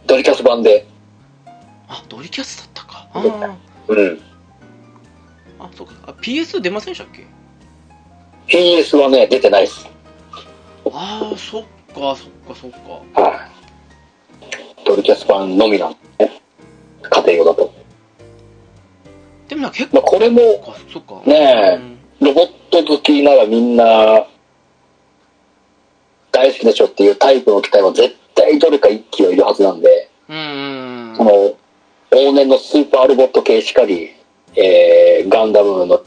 [0.07, 0.87] ドリキャス版で、
[1.87, 3.55] あドリキャスだったか
[3.87, 4.21] うん。
[5.65, 7.25] あそうかあ PS 出ませんでしたっけ
[8.47, 9.87] ？PS はね、出てないです。
[10.91, 11.63] ああそっ
[11.93, 12.71] かそっかそっ
[13.13, 13.55] かはい。
[14.85, 16.41] ドリキャス版のみなんですね。
[17.01, 17.73] 家庭用だと。
[19.47, 20.41] でもな結まあ、これも、
[20.91, 21.95] そっかねえうん
[22.25, 24.25] ロボット好きならみんな、
[26.31, 30.41] 大好きでしょっていうタイプの機体は絶対どれか一機はいるはずなんで、うんう
[31.13, 31.31] んその、
[32.11, 34.11] 往年のスーパーロボット系しかり、
[34.55, 36.01] えー、ガンダムの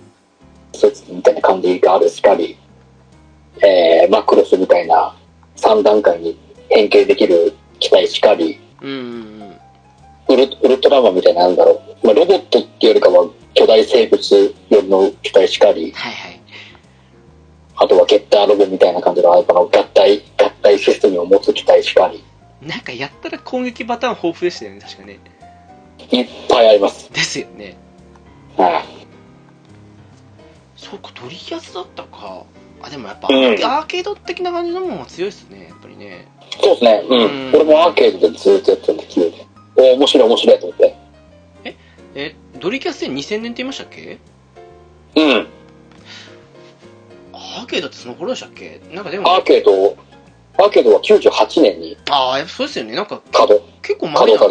[0.75, 2.57] 説みたいな感じがあるしかり、
[3.61, 5.15] えー、マクロスみたいな
[5.57, 6.39] 3段階に
[6.71, 8.97] 変形できる機体しかり、うんうん
[10.29, 10.35] うん。
[10.35, 16.41] ウルウルトラマンみたいななんだろう、まあ、ロボットっていうよりかは巨大生物よりの機体しかり、はいはい。
[17.77, 22.25] あとはゲッターロボみたいな感じのあの合体、合体システムを持つ機体しかり、
[22.63, 25.21] なんかやったら攻撃パターン豊富でしたよね確かね。
[26.11, 27.13] いっぱいあります。
[27.13, 27.65] ですよね。
[27.65, 27.88] はい
[30.77, 32.45] そうかドリキャスだったか。
[32.81, 33.45] あでもやっぱ、うん。
[33.65, 36.29] アーケード的な感じのもんは強いっすねやっぱりね。
[36.63, 37.03] そうですね。
[37.09, 37.19] うん。
[37.19, 37.55] うん。
[37.55, 39.47] 俺もアーケードでずっとやってたんで、急に。
[39.77, 40.97] お面白い面白いと思って。
[42.15, 42.35] え？
[42.59, 44.19] ドリキャスで2000年って言いましたっけ？
[45.17, 45.47] うん。
[47.33, 48.81] アーケードってその頃でしたっけ？
[48.93, 49.29] なんかでも。
[49.29, 49.97] アーケード、
[50.57, 51.97] アーケードは98年に。
[52.11, 52.97] ああやっぱそうですよね。
[52.97, 53.21] なんか。
[53.83, 54.47] 結構前だ。
[54.47, 54.51] う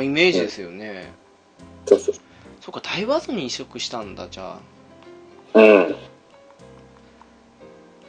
[0.00, 1.12] んイメージですよね、
[1.86, 2.14] そうそう
[2.68, 4.58] そっかダイワーズに移植したんだじゃ
[5.54, 5.64] あうん。
[5.64, 5.94] うん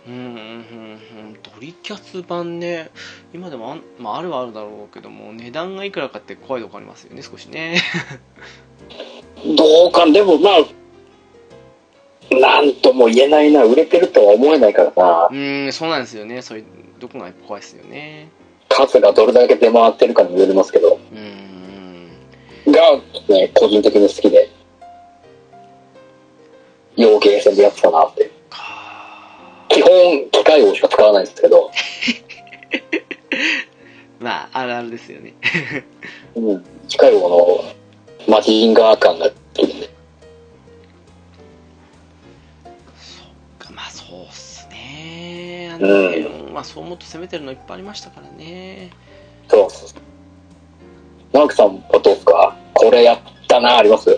[0.07, 2.89] うんうんうんドリキャス版ね
[3.33, 7.81] 今でもあん、まあ、あるはあるだろうけども値段がいくらかって怖いとこありますよね少しね
[9.55, 15.33] どうか、でもまあ、なんとも言えないな、売れてるとは思えないからなう。
[15.33, 16.41] ーん、そうなんですよね。
[16.41, 16.65] そういう、
[16.99, 18.29] どこが怖いですよね。
[18.67, 20.95] 数がどれだけ出回ってるかにもよりますけど。
[20.95, 21.48] うーん。
[22.71, 24.49] が、ね、個人的に好きで、
[26.95, 28.29] 洋ゲーセンでやってたなって。
[28.49, 31.71] か基本、機械音しか使わないんですけど、
[34.19, 35.33] まあ、あるあるですよね。
[36.35, 37.63] うん、機械音の
[38.27, 39.87] マジンガー感が好きでね。
[43.57, 45.71] かまあ、そうっすね。
[45.73, 48.89] あの辺、まあ、そう思うと攻めてるのいっぱいありましたからね。
[49.47, 50.01] そうそうそう。
[51.39, 54.09] 直樹さんはどうですかこれやったな、あります？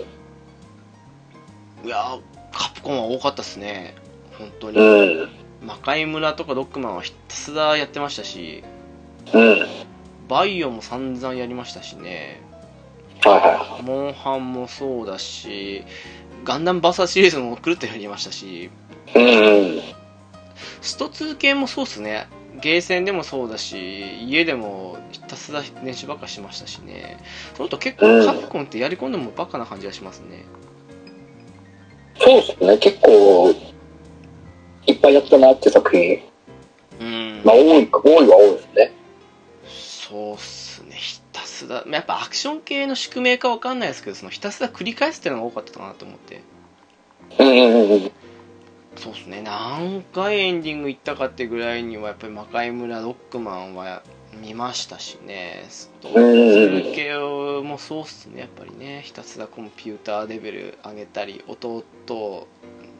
[1.84, 2.20] いやー
[2.52, 3.94] カプコンは多かったっすね。
[4.38, 4.78] 本当に。
[4.78, 5.28] うん。
[5.64, 8.64] 魔界村とかロックマンはひたすらやってましたし、
[9.32, 9.66] うん。
[10.28, 12.42] バイオも散々やりましたしね。
[13.24, 15.84] はいはモンハンもそうだし、
[16.42, 18.70] ガンダムバーサーシリーズも狂ったようにやりましたし、い。
[19.14, 19.80] うん。
[20.80, 22.26] スト2系もそうっすね。
[22.60, 27.18] ゲーセンでもそうだし、家でもひたすら練習ばっかしましたしね。
[27.56, 30.44] そのと結構カプコンってやり込んでもバカな感じがしますね。
[32.18, 33.54] そうですね、結構、
[34.86, 36.22] いっぱいやったなって作品。
[37.00, 37.42] うん。
[37.44, 38.92] まあ、多い、多いは多いですね。
[40.12, 40.94] そうっすね。
[40.94, 46.42] ひたすら、やっぱアクション系の宿命かわかんないですけど、そのひたすら繰り返すっていうのが多かったかなと思って。
[47.38, 48.12] うんうんうんうん。
[49.02, 49.42] そうですね。
[49.42, 54.02] 何回エンディング行ったかってぐらいにはやっぱり魔界村ロックマンは
[54.40, 55.64] 見ましたしね。
[55.68, 58.40] ストうんうんうんー系もそうっすね。
[58.42, 59.02] やっぱりね。
[59.04, 62.46] ひたすらコンピューターレベル上げたり音と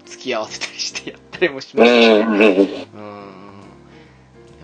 [0.06, 3.22] 付き合わせたりしてやったりもしましたしねうん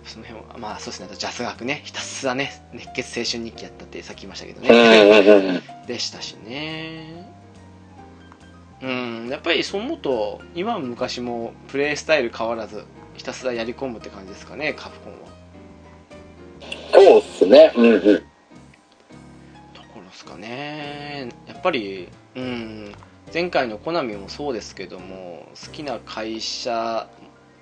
[0.04, 1.08] その辺はまあそうですね。
[1.16, 1.82] ジャス学ね。
[1.84, 4.66] ひたすらね熱血青春日記やったってさっき言いましたけどうん。
[4.66, 5.60] ね。
[5.86, 7.37] でしたしね
[8.82, 15.28] うんやっぱりそう思うと今も昔もプレイスタイル変わらずひたすらやり込むって感じですかねカプコンは
[16.92, 17.72] そうっすね。
[17.76, 18.00] うんうん。
[18.00, 22.92] ところですかねやっぱりうん
[23.32, 27.08] 前回のコナミもそうですけども好きな会社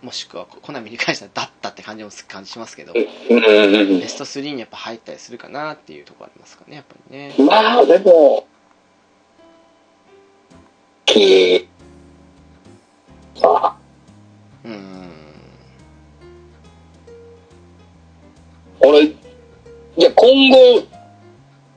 [0.02, 3.02] もしくはコナミに関してはだったって感じも感じしますけどベ
[4.06, 7.46] スト3にやっぱ入ったりするかなっていうところありますかねやっぱりねうん。
[7.46, 8.46] まあ、でも、
[11.07, 11.68] き、
[13.42, 13.76] まあ、
[14.64, 15.11] うん
[18.80, 19.16] 俺、い
[19.96, 20.86] や、今後、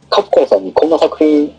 [0.09, 1.55] カプコンさんにこんな作品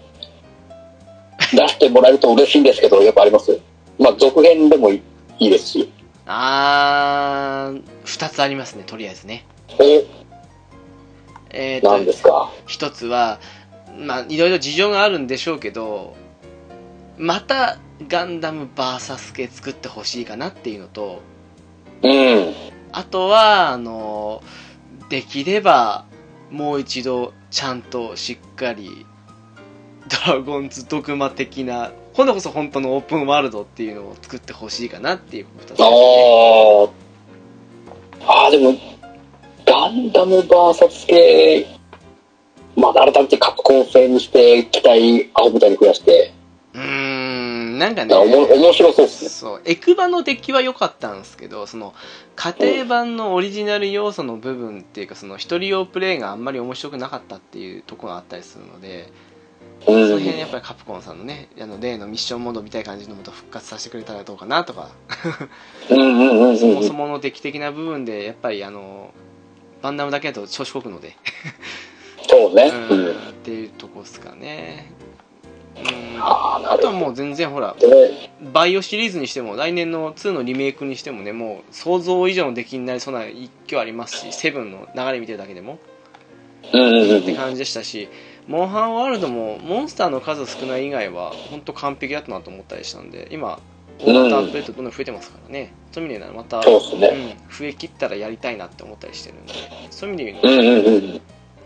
[1.53, 3.59] 出してもらえると嬉しいんですけど、やっぱあります？
[3.99, 5.03] まあ、続編でもい
[5.39, 5.93] いですし。
[6.27, 9.45] あー2つありますねとりあえずね。
[9.81, 10.07] え、
[11.51, 12.53] えー、何とですか？
[12.67, 13.41] 一つは
[13.99, 16.15] まあいろいろ事情があるんでしょうけど
[17.21, 17.77] また
[18.09, 21.21] ガンダム VS 系作ってほしいかなっていうのと
[22.03, 22.55] うん。
[22.93, 24.43] あとはあの
[25.11, 26.07] できれば
[26.51, 29.05] もう一度ちゃんとしっかり
[30.27, 35.87] ドラゴンズドグマ的な今度こそ本当のオープンワールドっていうのを作ってほしいかなっていう2つですあ
[38.27, 38.75] あー、でも、
[39.67, 41.67] ガンダム VS 系、
[42.77, 46.33] まあ、改めてカプコン製にして、機体、青みたいに増やして、
[47.81, 49.31] なんかねあおも面白そうですね。
[49.31, 51.95] そうエクバの出来は良かったんですけどその
[52.37, 59.11] 家庭版のオリジナル要素の部分っていうかその一人用プレイがあんまり面白くなかったっていうところがあったりするので、
[59.83, 60.21] うそのん。
[60.21, 64.91] 辺やっぱりカプコンさんのねあの例のミッションモードみたいな感じのもと復活させてくれたらどうかなとか。
[65.89, 69.11] そもそもの出来的な部分でやっぱりあの
[69.81, 71.17] バンダムだけだと調子こくので
[72.29, 72.71] そうね。
[72.91, 73.11] ううんん。
[73.31, 74.93] っていうとこですかね
[75.77, 76.79] うんあ。
[76.81, 85.79] とはもう全然ほらで、バイオシリーズにしても来年の2のリメイクにしてもねもう想像以上の出来になりそうな一挙ありますしセブンの流れ見てるだけでも。
[86.63, 86.73] っ
[87.25, 88.09] て感じでしたし
[88.47, 93.61] モンハンワールドもモンスターの数少ない以外は本当完璧だったなと思ったりしたんで今
[94.05, 96.65] 大型アップデートどんどん増えてますからね、そういう意味ではまた、ね。
[96.65, 99.53] うん、増え切ったらやりたいなって思ったりしてるんで
[99.91, 101.21] そういう意味で言ううんとうんうん。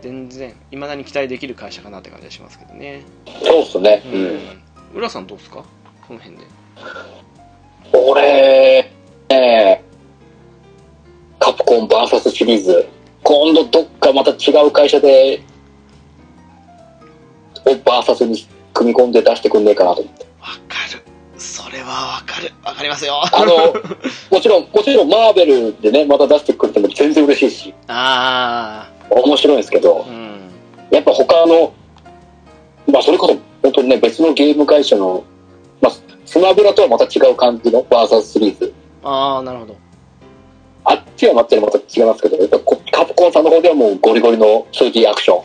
[0.05, 3.01] 全然いまだに期待できる会社かなって感じがしますけどね。
[3.43, 4.03] そうっすね。
[4.05, 4.23] ううん。
[4.25, 4.39] ん。
[4.93, 5.63] 浦さんどうですか？
[6.07, 6.43] この辺で。
[7.91, 8.91] 俺、
[9.29, 9.83] ね
[11.39, 12.87] カプコン VS シリーズ、
[13.23, 15.41] 今度どっかまた違う会社で、
[17.65, 20.25] を VS に組み込んで出してくんねえかなと思って。
[20.39, 21.01] わかる。
[21.39, 22.51] それはわかる。
[22.63, 23.21] わかりますよ。
[23.23, 23.73] あの、
[24.29, 30.35] もちろん、もちろんマーベルでね、また出してくれても全然嬉しいし、あ面白いんですけどあ、うん
[30.91, 31.73] やっぱ他の、
[32.91, 35.23] まあそれこそ本当にね、別のゲーム会社の、
[35.81, 35.91] まあ、
[36.25, 38.73] スマブラとはまた違う感じのバーサスシリーズ。
[39.03, 39.75] ああ、なるほど。
[40.83, 45.43] あっちはまったりまた違いますけど、やっぱこカプコンさんの方ではもうゴリゴリの 2D アクション。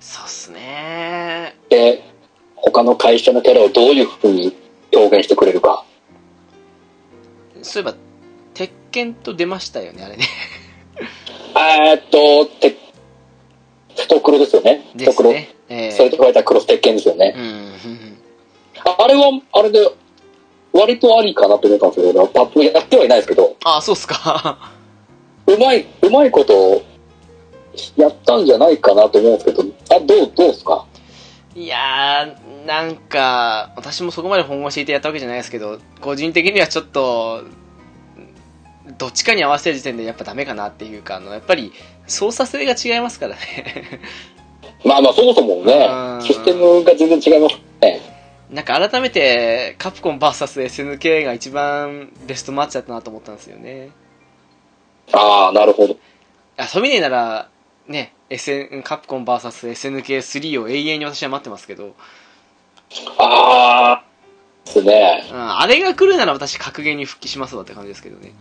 [0.00, 1.54] そうっすね。
[1.68, 2.02] で、
[2.56, 4.56] 他の会社のキャラをどういう風に
[4.94, 5.84] 表現してくれるか。
[7.60, 7.96] そういえば、
[8.54, 10.24] 鉄拳と出ましたよね、あれね。
[11.54, 12.76] えーっと、て、
[13.94, 14.84] ストクロですよね。
[14.96, 15.32] ストクロ。
[15.32, 15.54] ですね。
[15.68, 17.40] えそれと書いたクロス鉄拳ですよねー。。
[17.40, 18.18] うん。
[18.84, 19.88] ああれは、あれで、
[20.72, 24.58] 割とありかなと思ったんですけど、パップやってはいないですけど、ああ、そうっすか。
[25.46, 26.82] うまい、うまいこと、
[27.96, 29.62] やったんじゃないかなと思うんですけど、
[29.94, 30.86] あ、どう、どうですか？
[31.54, 37.42] いやー、なんか、私もそこまで本腰入れてやったわけじゃないですけど、個人的にはちょっと、
[38.98, 41.72] どっちかに合わせる時点でやっぱダメかなっていうか、あの、やっぱり
[42.06, 44.00] 操作性が違いますからね。
[44.84, 48.00] まあまあ、そもそもねう、んシステムが全然違いますね。
[48.50, 53.90] なんか改めて、カプコン VSSNK が一番ベストマッチだったなと思ったんですよね。
[55.12, 55.96] ああ、なるほど。
[56.56, 57.48] あ、そういう意味でなら、
[57.86, 61.94] ね、SN、カプコン VSSNK3 を永遠に私は待ってますけど、
[63.18, 64.04] ああ、
[64.66, 65.28] ですね。
[65.32, 68.32] うん、あれが来るなら私格ゲーに復帰しますわって感じですけどね。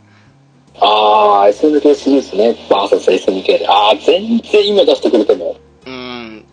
[0.80, 3.68] ああ、SNK シリーズね、バーサス SNK で。
[3.68, 5.56] ああ、全然今出してくれても。
[5.86, 6.46] うん、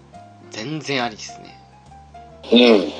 [0.50, 1.58] 全然ありですね。
[2.52, 2.92] うん。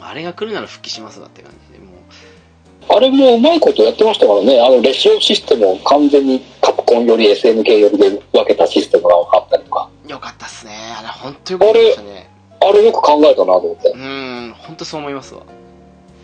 [0.00, 9.88] あれが来るなら復帰しますわって感じで、もう、あれもうまいことやってましたからね、あの、レシオシステムを完全にカプコンより SNK よりで分けたシステムがあったりとか。
[10.08, 10.72] よかったっすね。
[10.98, 12.30] あれ、本当よかったでしたね。
[12.62, 13.96] あれよく考えたなと思ってう。
[13.96, 15.42] ん、本当そう思いますわ。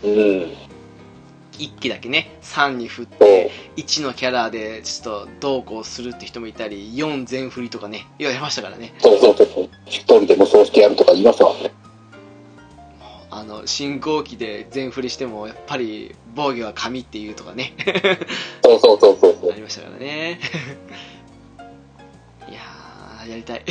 [0.03, 0.66] うん。
[1.57, 8.93] 1機だけね、3に振って、1のキャラでちょっとどうこうするって人もいたり、4全振りとかね、やりましたからね。
[8.99, 9.69] そうそうそうそう。
[9.85, 11.71] 一人で無双してやるとか言いますわね。
[13.29, 17.73] あの、信号機で全振りしても、やっぱり防御は紙っていうとかね、
[18.63, 19.55] そうそうそうそうそうあ。
[19.55, 20.39] りましたからね。
[22.49, 23.61] いやー、やりたい。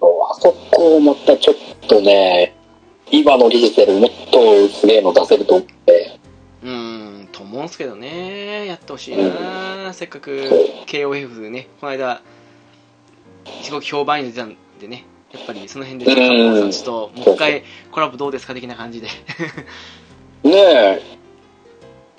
[0.00, 1.56] あそこまたちょっ
[1.88, 2.54] とね、
[3.10, 6.18] 今の技術よりもっとすげえの出せると思って。
[7.42, 10.30] と思うんすけどね、やってほしいな、せっかく
[10.86, 12.22] KOF ね、この間、
[13.62, 19.08] すごく評判に出たんでね、やっぱりその辺で、カッコさんちょっと、もう一回コラボどうですか的な感じで。
[20.44, 21.02] ねえ、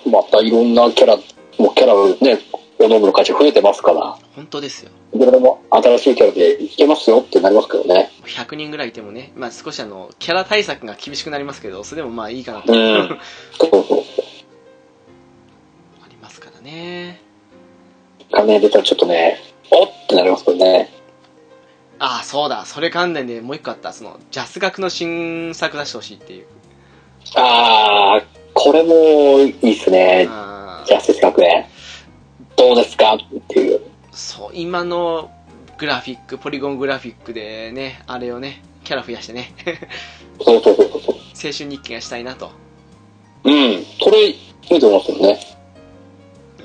[0.06, 2.40] またいろんなキャラ、もうキャラね、
[2.78, 4.90] おのおのの価値増えてますから、本当ですよ。
[5.14, 8.10] いくらでも新しいキャラでいけますよってなりますけどね。
[8.26, 12.96] 100人ぐらいいてもね、まあ少しあの、キャラ対策が厳しくなりますけど、それでもまあいいかなと、うん。
[12.96, 13.18] あ
[13.58, 14.03] そうそう。
[16.64, 17.20] ね。
[18.32, 19.38] 画面出たらちょっとね、
[19.70, 20.90] おってなりますけどね。
[21.98, 26.46] ああ、そうだ、それ関連でもう一個あった、その、ジャス学の新作出してほしいっていう。
[27.36, 30.26] あー、これもいいっすね。
[30.86, 31.66] ジャス学園。
[32.56, 33.80] どうですかっていう。
[34.12, 35.30] そう、今の
[35.78, 39.52] グラフィック、ポリゴングラフィックでね、あれをね、キャラ増やしてね、
[40.40, 41.14] そうそうそうそう。
[41.14, 42.50] 青春日記がしたいなと、
[43.44, 43.84] うん。
[44.00, 44.36] それ、い
[44.70, 45.40] いと思いますよね。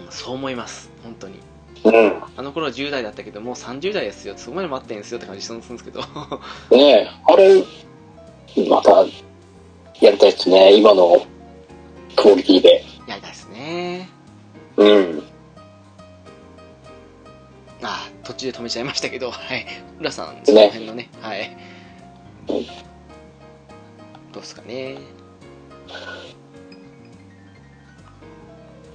[0.09, 1.39] うんそう思います、本当に。
[1.83, 2.23] うん。
[2.35, 6.01] あの頃は10代だったけど、もう30代ですよ、そこまで待ってんですよって感じするんですけど、
[6.75, 7.63] ねえ、あれ、
[8.67, 9.05] また、
[10.01, 10.73] やりたいですね。
[10.75, 11.25] 今の
[12.15, 12.85] クオリティで。
[13.07, 14.09] やりたいですね。
[14.77, 15.23] うん。
[17.81, 19.65] あー途中で止めちゃいましたけど、 はい。
[19.99, 21.55] 浦さん、その辺のね、はい。
[22.47, 22.61] どう
[24.41, 24.97] ですかね。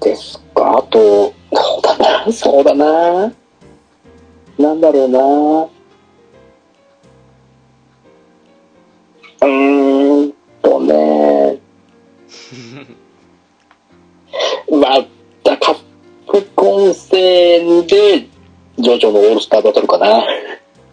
[0.05, 0.79] ですか？
[0.79, 1.97] あと、そうだ
[2.27, 3.33] な、そうだな。
[4.59, 5.19] なんだろうな。
[9.43, 10.33] うーん
[10.63, 11.59] とね。
[14.71, 15.05] ま
[15.43, 15.75] たカ
[16.27, 18.29] プコン戦で、
[18.79, 20.25] ジョジョのオールスターバトルかな。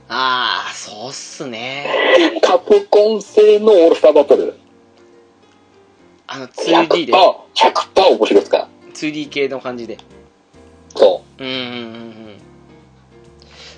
[0.09, 2.39] ああ、そうっすね。
[2.41, 4.55] カプコン製のオールスターバトル。
[6.27, 8.57] あの、2D で、100%、100%面白いですか？
[8.57, 8.67] ら。
[8.91, 9.97] 2D 系の感じで。
[10.95, 11.67] そうんうんうんう
[12.09, 12.37] ん。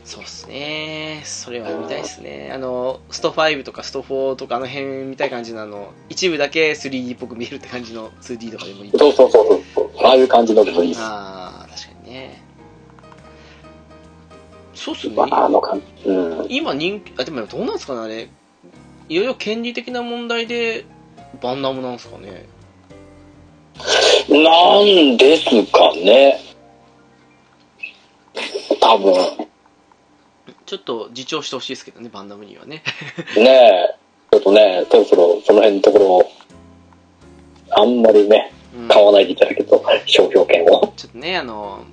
[0.03, 1.21] そうっすね。
[1.23, 2.51] それは見たいっすね。
[2.53, 8.91] あの、スト5とかスト4とかあの辺見たい感じのあの、一部だけ 3D っぽく見えるって感じの 2D とかでもいい。
[8.91, 8.97] う。
[8.97, 10.05] そうそうそうそう。
[10.05, 11.01] ああいう感じのでもいいです。
[11.01, 12.43] ああ、確かにね。
[14.75, 15.15] そうっすね。
[15.15, 16.09] まあ、あの感じ。
[16.09, 16.47] うん。
[16.49, 18.29] 今人気、あ、でもどうなんですかね、あれ。
[19.09, 20.85] いろいろ権利的な問題で、
[21.41, 22.45] バンナムなんですかね。
[24.29, 26.39] なんですかね。
[28.79, 29.47] 多分。
[30.65, 32.83] ちょっと自重してほしいですけどね、バンダムにはね。
[33.35, 33.95] ねえ。
[34.31, 36.31] ちょっとね、そろそろその辺のところを、
[37.71, 40.93] あんまりね、うん買わないでいただけると、商標権を。
[40.95, 41.83] ちょっとね、あの、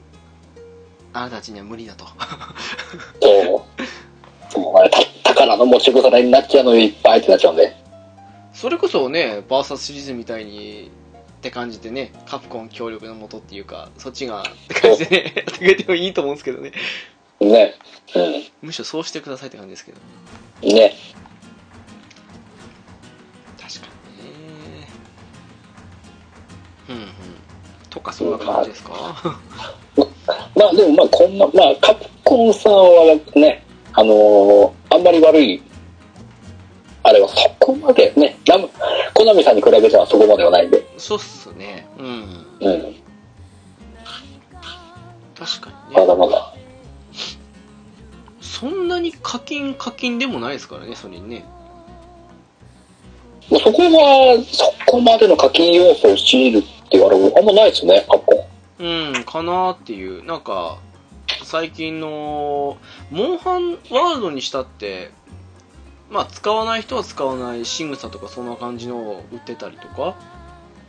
[1.12, 2.06] あなたたちには無理だと。
[3.20, 3.82] そう。
[4.50, 7.76] そうね、た宝の持ち腐れになっちゃうのいっぱいってなっちゃうんで。
[8.52, 10.90] それこそね、バーサスシリーズみたいに、
[11.40, 16.72] って感じでね、カプコン協力のもとっていうか、そっちが、って感じでね、やってくれてもいいと思うんですけどね。
[17.40, 17.74] ね。
[18.60, 19.98] むしろそうしてくださいって感じですけど。
[20.62, 20.74] うん。
[20.74, 20.92] ね。
[23.58, 23.86] 確か
[24.18, 24.88] にね。
[26.90, 27.08] うんうん。
[27.88, 28.92] とか、そんな感じですか？
[30.54, 33.64] まあでもまあこんな、まあカプコンさんはね、
[33.94, 35.62] あのーあんまり悪い、
[37.02, 38.68] あれはそこまでね、ナム
[39.14, 40.86] コナミさんに比べたらそこまではないんで。
[40.98, 41.86] そうっすね。
[41.98, 42.46] うん。
[42.60, 42.96] うん。
[45.38, 46.00] 確かにね。
[46.00, 46.54] まだまだ。
[48.40, 51.44] そんなに課金課金でもないですからね、それにね。
[53.50, 58.46] まあそこは、そこまでの課金要素を強いるって言われるあんまないですね、カプコ
[58.80, 58.84] ン。
[59.14, 60.24] うん、かなっていう。
[60.24, 60.78] なんか、
[61.44, 62.76] 最近の、
[63.10, 65.10] モンハンワールドにしたって、
[66.10, 70.16] まあ、使わない人は使わない仕草とかそんな感じのを売ってたりとか、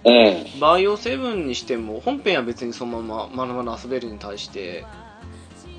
[0.03, 0.59] うん。
[0.59, 4.83] バイオ7にしても、本編は別にそのまままるまる遊べるに対して、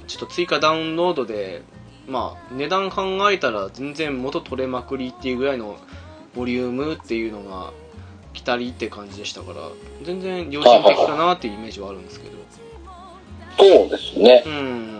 [0.06, 1.62] ちょっと追加ダウンロードで、
[2.06, 5.76] まあ、値段考えたら全然元取れまくりっていうぐらいの
[6.34, 7.72] ボリュームっていうのが
[8.32, 9.70] 来たりって感じでしたから、
[10.04, 12.38] 全然良心的かなっていうイメージはあるんですけど。
[13.58, 14.44] そうですね。
[14.46, 14.52] うん。
[14.52, 14.92] うん。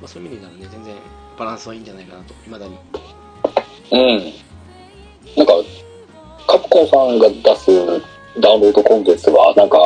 [0.00, 0.94] まあ、そういう意味でならね、全然
[1.38, 2.76] バランスはいいんじゃないかなと、未だに。
[3.92, 4.32] うん。
[5.36, 5.52] なんか、
[6.46, 8.02] カプコンさんが出す
[8.40, 9.78] ダウンロードコンテンツは、なんか、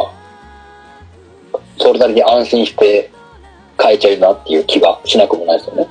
[1.79, 3.11] それなりに安心して
[3.77, 5.89] 買えちゃうなっていう気がしなくもないですよね。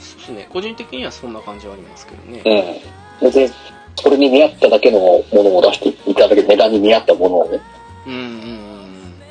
[0.00, 2.80] そうですね、個人的にはそんな感じはありますけどね。
[3.20, 3.26] うん。
[3.26, 3.50] 別に、
[3.96, 7.60] それに見合っただけのものを出していただける値段に見合ったものをね、
[8.06, 9.22] うんうんうんうん。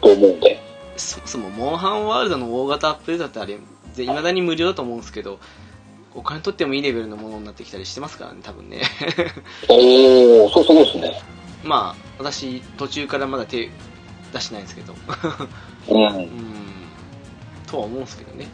[0.00, 0.60] と思うんで。
[0.96, 3.58] そもそも、モンハンワールドの大型アップデートってあれ、
[4.04, 5.38] いまだに無料だと思うんですけど、
[6.14, 8.82] お金取ってもいいレベルのものになってきたりしてますからね、多分ね。
[9.68, 11.20] おー、そうそうですね。
[11.64, 13.70] まあ、私、途中からまだ手
[14.32, 14.94] 出してないんですけど。
[15.88, 16.06] うん。
[16.06, 16.28] っうん。
[17.66, 18.48] とは思うんですけどね。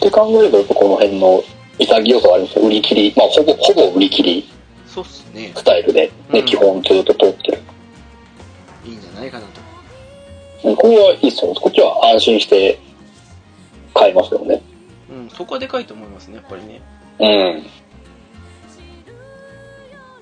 [0.00, 1.42] て考えると、この辺の
[1.78, 2.66] 潔さはありますよ。
[2.66, 4.48] 売り切り、まあ、ほぼ、ほぼ売り切り
[4.86, 5.52] そうっすね。
[5.54, 7.58] スタイルで、ね、うん基本ずっと通ってる。
[8.84, 9.60] いいんじゃないかなと。
[10.68, 11.52] うんこれはいいっすよ。
[11.54, 12.78] こっちは安心して
[13.96, 14.62] 買えますよね。
[15.10, 16.80] うん、そこはでかいと思いますね、やっぱりね。
[17.18, 17.62] うん。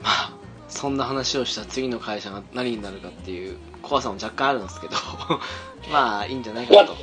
[0.03, 0.33] まあ、
[0.69, 4.95] そんな話をした次の会社が何になるかっていう怖さも若干あるんですけど、
[5.91, 6.93] まあ、いいんじゃないかなと。
[6.93, 6.97] っ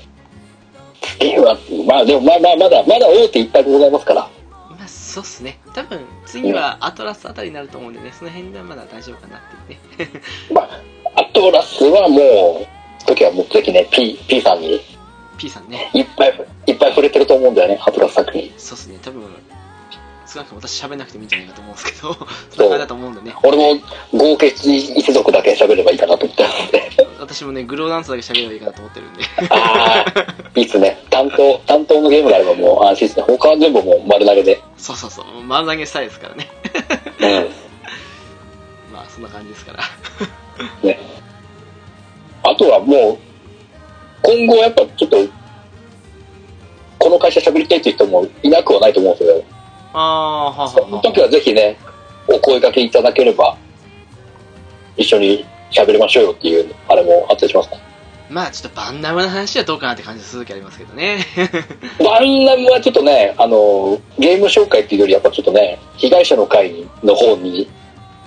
[1.18, 1.58] ていうのは、
[1.88, 4.30] まあでもまあまあまだ、まだ大手いっぱいでございますから。
[4.70, 5.60] まあ、そうっすね。
[5.74, 10.22] 多分、次はアトラスあたりになると思うんでね、その辺ではまだ大丈夫かなっていうね。
[10.54, 14.80] まあ、アトラスはもう、時はもうぜひね、P、P さんに
[15.42, 18.54] P さんね、いっぱい、いっぱい触れてると思うんだよね、アトラス作品。
[18.60, 19.24] そうっすね、多分、
[20.28, 23.36] 少なくとも私喋んなくてもいいんじゃないかと思うんですけど、そんな感じだと思うんでね。
[23.42, 23.82] 俺も
[24.14, 27.08] 合計一族だけ喋ればいいかなと思ってるので。
[27.20, 29.24] 私もね、グローダンスだけ喋ればいいかなと思ってるんで。
[29.50, 31.04] ああ、いいっすね。
[31.10, 33.24] 担当、担当のゲームがあればもう安心ですね。
[33.28, 34.62] 他は全部もう丸投げで。
[34.78, 36.48] そうそうそう、丸投げしたいですからね。
[37.20, 38.94] うん。
[38.94, 39.84] まあ、そんな感じですから。
[40.84, 41.00] ね。
[42.44, 43.31] あとはもう、
[44.24, 45.18] 今後やっぱちょっと、
[47.00, 49.44] この会社喋りたいっていう人もいなくはないと思うんですよ。
[49.94, 51.78] あー、ははその時はぜひね、
[52.28, 53.58] お声掛けいただければ、
[54.98, 57.78] 一緒に喋りましょうよっていう、あれもあったりしますか？
[58.30, 61.26] まあ、ちょっとバンダムの話はどうかなって感じする時ありますけどね。
[62.00, 67.70] バンナムはちょっとね、あの、ゲーム紹介っていうよりやっぱちょっとね、被害者の会の方に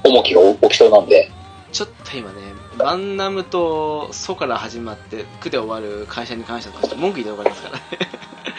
[0.03, 1.31] 重きが起きそうなんで、
[1.73, 2.41] ちょっと今ね、
[2.79, 7.83] バンナムとソから始まって、区で終わる会社に関しては、文句言っておかれますからね。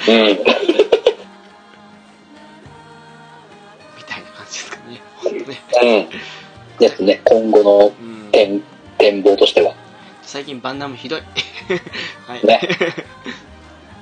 [0.08, 0.38] うん。
[0.38, 0.44] み
[4.06, 5.02] たいな感じですかね。
[5.18, 5.58] ほんとね。
[5.82, 6.80] うん。
[6.80, 7.92] ですね、今後のう
[8.28, 8.32] ん。
[8.32, 8.62] 展
[8.98, 9.76] 展望としては。
[10.22, 11.22] 最近バンナムひどい。
[12.28, 12.46] はい。
[12.46, 12.60] ね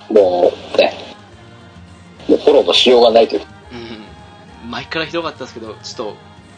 [0.10, 0.94] もうね、
[2.28, 3.42] もうフォローのしようがないという。
[4.64, 4.72] うん。
[4.72, 6.16] 前からひどかったですけど、ちょっと、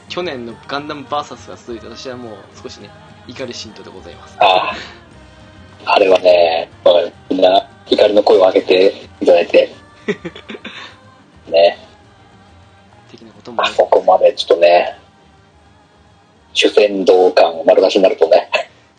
[0.10, 2.90] 去年のガンダム VS が続いて、私はもう少しね、
[3.28, 4.38] 怒り心頭でございます。
[4.40, 4.76] ああ。
[5.86, 6.96] あれはね、まあ
[7.30, 9.70] みんな怒りの声を上げていただいて、
[11.48, 11.78] ね、
[13.12, 14.98] 的なこともあそこまでちょっとね、
[16.54, 18.50] 主戦道感丸出しになるとね、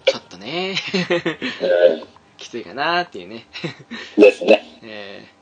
[0.04, 0.74] ちょっとね、
[1.62, 2.06] う
[2.38, 3.46] きついかなっていうね。
[4.16, 4.78] ん、ですね。
[4.82, 5.35] えー